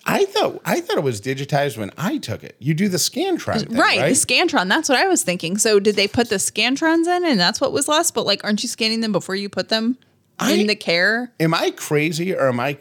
I 0.07 0.25
thought 0.25 0.61
I 0.65 0.81
thought 0.81 0.97
it 0.97 1.03
was 1.05 1.21
digitized 1.21 1.77
when 1.77 1.91
I 1.99 2.17
took 2.19 2.43
it. 2.43 2.57
You 2.59 2.73
do 2.73 2.89
the 2.89 2.97
Scantron, 2.97 3.67
thing, 3.69 3.77
right, 3.77 3.99
right? 4.01 4.09
the 4.09 4.15
Scantron. 4.15 4.69
That's 4.69 4.89
what 4.89 4.97
I 4.99 5.07
was 5.09 5.23
thinking. 5.23 5.59
So 5.59 5.79
did 5.79 5.95
they 5.95 6.09
put 6.09 6.31
the 6.31 6.37
Scantrons 6.37 7.07
in 7.07 7.25
and 7.27 7.39
that's 7.39 7.61
what 7.61 7.73
was 7.73 7.87
lost? 7.87 8.15
But 8.15 8.25
like, 8.25 8.43
aren't 8.45 8.63
you 8.63 8.69
scanning 8.69 9.01
them 9.01 9.13
before 9.13 9.35
you 9.35 9.49
put 9.51 9.69
them 9.69 9.99
I- 10.39 10.53
in 10.53 10.67
the 10.69 10.75
care? 10.77 11.33
am 11.39 11.53
I 11.53 11.71
crazy 11.71 12.35
or 12.35 12.49
am 12.49 12.61
I? 12.61 12.79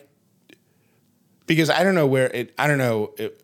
Because 1.45 1.69
I 1.69 1.83
don't 1.83 1.95
know 1.95 2.07
where 2.07 2.27
it. 2.27 2.53
I 2.57 2.67
don't 2.67 2.77
know. 2.77 3.13
It, 3.17 3.43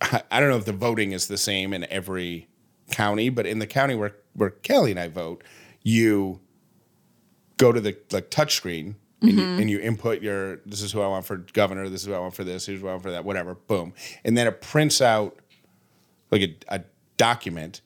I 0.00 0.40
don't 0.40 0.48
know 0.48 0.56
if 0.56 0.64
the 0.64 0.72
voting 0.72 1.12
is 1.12 1.28
the 1.28 1.38
same 1.38 1.72
in 1.72 1.84
every 1.90 2.48
county, 2.90 3.28
but 3.28 3.46
in 3.46 3.58
the 3.58 3.66
county 3.66 3.94
where 3.94 4.16
where 4.34 4.50
Kelly 4.50 4.90
and 4.90 5.00
I 5.00 5.08
vote, 5.08 5.44
you 5.82 6.40
go 7.56 7.72
to 7.72 7.80
the 7.80 7.96
like 8.10 8.30
touch 8.30 8.54
screen 8.54 8.96
and, 9.20 9.30
you, 9.32 9.36
mm-hmm. 9.36 9.60
and 9.60 9.70
you 9.70 9.78
input 9.78 10.22
your 10.22 10.56
this 10.64 10.80
is 10.82 10.92
who 10.92 11.00
I 11.00 11.08
want 11.08 11.26
for 11.26 11.36
governor, 11.36 11.88
this 11.88 12.02
is 12.02 12.06
who 12.06 12.14
I 12.14 12.18
want 12.18 12.34
for 12.34 12.44
this, 12.44 12.66
here's 12.66 12.80
who 12.80 12.88
I 12.88 12.92
want 12.92 13.02
for 13.02 13.10
that, 13.10 13.24
whatever, 13.24 13.54
boom, 13.54 13.92
and 14.24 14.36
then 14.36 14.46
it 14.46 14.60
prints 14.60 15.00
out 15.00 15.38
like 16.30 16.42
a, 16.42 16.56
a 16.68 16.84
document, 17.16 17.82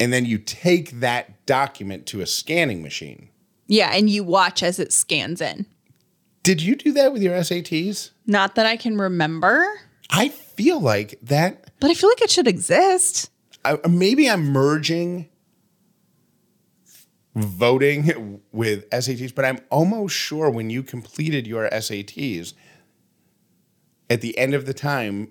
and 0.00 0.12
then 0.12 0.24
you 0.24 0.38
take 0.38 1.00
that 1.00 1.44
document 1.44 2.06
to 2.06 2.20
a 2.20 2.26
scanning 2.26 2.82
machine. 2.82 3.28
Yeah, 3.66 3.90
and 3.92 4.08
you 4.08 4.24
watch 4.24 4.62
as 4.62 4.78
it 4.78 4.92
scans 4.92 5.42
in. 5.42 5.66
Did 6.42 6.62
you 6.62 6.76
do 6.76 6.92
that 6.92 7.12
with 7.12 7.20
your 7.20 7.34
SATs? 7.34 8.12
Not 8.26 8.54
that 8.54 8.64
I 8.64 8.78
can 8.78 8.96
remember, 8.96 9.66
I 10.08 10.32
feel 10.58 10.80
like 10.80 11.18
that. 11.22 11.70
but 11.78 11.88
I 11.88 11.94
feel 11.94 12.10
like 12.10 12.20
it 12.20 12.30
should 12.30 12.48
exist. 12.48 13.30
Uh, 13.64 13.76
maybe 13.88 14.28
I'm 14.28 14.46
merging 14.46 15.28
voting 17.36 18.40
with 18.50 18.90
SATs, 18.90 19.32
but 19.32 19.44
I'm 19.44 19.60
almost 19.70 20.16
sure 20.16 20.50
when 20.50 20.68
you 20.68 20.82
completed 20.82 21.46
your 21.46 21.70
SATs, 21.70 22.54
at 24.10 24.20
the 24.20 24.36
end 24.36 24.54
of 24.54 24.66
the 24.66 24.74
time, 24.74 25.30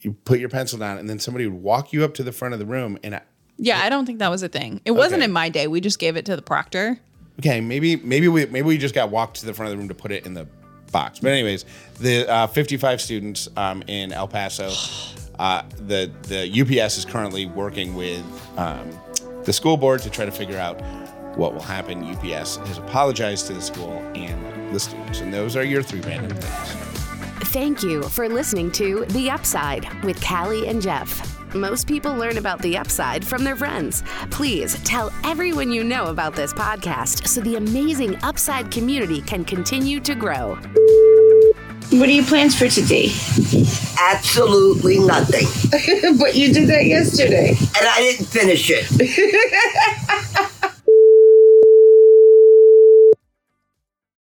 you 0.00 0.14
put 0.24 0.40
your 0.40 0.48
pencil 0.48 0.78
down, 0.80 0.98
and 0.98 1.08
then 1.08 1.20
somebody 1.20 1.46
would 1.46 1.62
walk 1.62 1.92
you 1.92 2.02
up 2.04 2.14
to 2.14 2.24
the 2.24 2.32
front 2.32 2.52
of 2.52 2.58
the 2.58 2.66
room. 2.66 2.98
And 3.04 3.14
I, 3.14 3.22
Yeah, 3.56 3.80
I 3.80 3.88
don't 3.88 4.06
think 4.06 4.18
that 4.18 4.30
was 4.30 4.42
a 4.42 4.48
thing. 4.48 4.80
It 4.84 4.90
wasn't 4.90 5.22
in 5.22 5.30
my 5.30 5.50
day. 5.50 5.68
We 5.68 5.80
just 5.80 6.00
gave 6.00 6.16
it 6.16 6.24
to 6.26 6.34
the 6.34 6.42
proctor. 6.42 6.98
okay, 7.38 7.60
maybe 7.60 7.96
maybe 7.96 8.26
we 8.26 8.46
maybe 8.46 8.66
we 8.66 8.78
just 8.78 8.94
got 8.94 9.10
walked 9.10 9.36
to 9.38 9.46
the 9.46 9.54
front 9.54 9.68
of 9.68 9.72
the 9.72 9.78
room 9.78 9.88
to 9.88 9.94
put 9.94 10.10
it 10.10 10.26
in 10.26 10.34
the 10.34 10.48
box. 10.94 11.18
But 11.18 11.32
anyways, 11.32 11.66
the 12.00 12.26
uh, 12.30 12.46
55 12.46 13.02
students 13.02 13.48
um, 13.58 13.82
in 13.86 14.12
El 14.12 14.28
Paso, 14.28 14.72
uh, 15.38 15.62
the 15.86 16.10
the 16.22 16.48
UPS 16.48 16.96
is 16.96 17.04
currently 17.04 17.44
working 17.44 17.94
with 17.94 18.24
um, 18.56 18.90
the 19.44 19.52
school 19.52 19.76
board 19.76 20.00
to 20.02 20.08
try 20.08 20.24
to 20.24 20.32
figure 20.32 20.58
out 20.58 20.80
what 21.36 21.52
will 21.52 21.60
happen. 21.60 22.02
UPS 22.04 22.56
has 22.56 22.78
apologized 22.78 23.48
to 23.48 23.52
the 23.52 23.60
school 23.60 23.98
and 24.14 24.74
the 24.74 24.80
students, 24.80 25.20
and 25.20 25.34
those 25.34 25.56
are 25.56 25.64
your 25.64 25.82
three 25.82 26.00
random 26.00 26.34
things. 26.38 26.84
Thank 27.48 27.82
you 27.82 28.02
for 28.04 28.28
listening 28.28 28.70
to 28.72 29.04
The 29.10 29.30
Upside 29.30 29.86
with 30.02 30.24
Callie 30.24 30.66
and 30.66 30.80
Jeff. 30.80 31.43
Most 31.54 31.86
people 31.86 32.16
learn 32.16 32.38
about 32.38 32.60
the 32.62 32.76
upside 32.76 33.24
from 33.24 33.44
their 33.44 33.54
friends. 33.54 34.02
Please 34.30 34.74
tell 34.82 35.12
everyone 35.22 35.70
you 35.70 35.84
know 35.84 36.06
about 36.06 36.34
this 36.34 36.52
podcast 36.52 37.28
so 37.28 37.40
the 37.40 37.54
amazing 37.54 38.16
Upside 38.24 38.72
community 38.72 39.20
can 39.20 39.44
continue 39.44 40.00
to 40.00 40.16
grow. 40.16 40.56
What 41.92 42.08
are 42.08 42.12
your 42.12 42.24
plans 42.24 42.58
for 42.58 42.66
today? 42.66 43.10
Absolutely 44.00 44.98
nothing. 44.98 45.46
but 46.18 46.34
you 46.34 46.52
did 46.52 46.68
that 46.68 46.86
yesterday. 46.86 47.50
And 47.50 47.86
I 47.86 48.00
didn't 48.00 48.26
finish 48.26 48.68
it. 48.72 48.90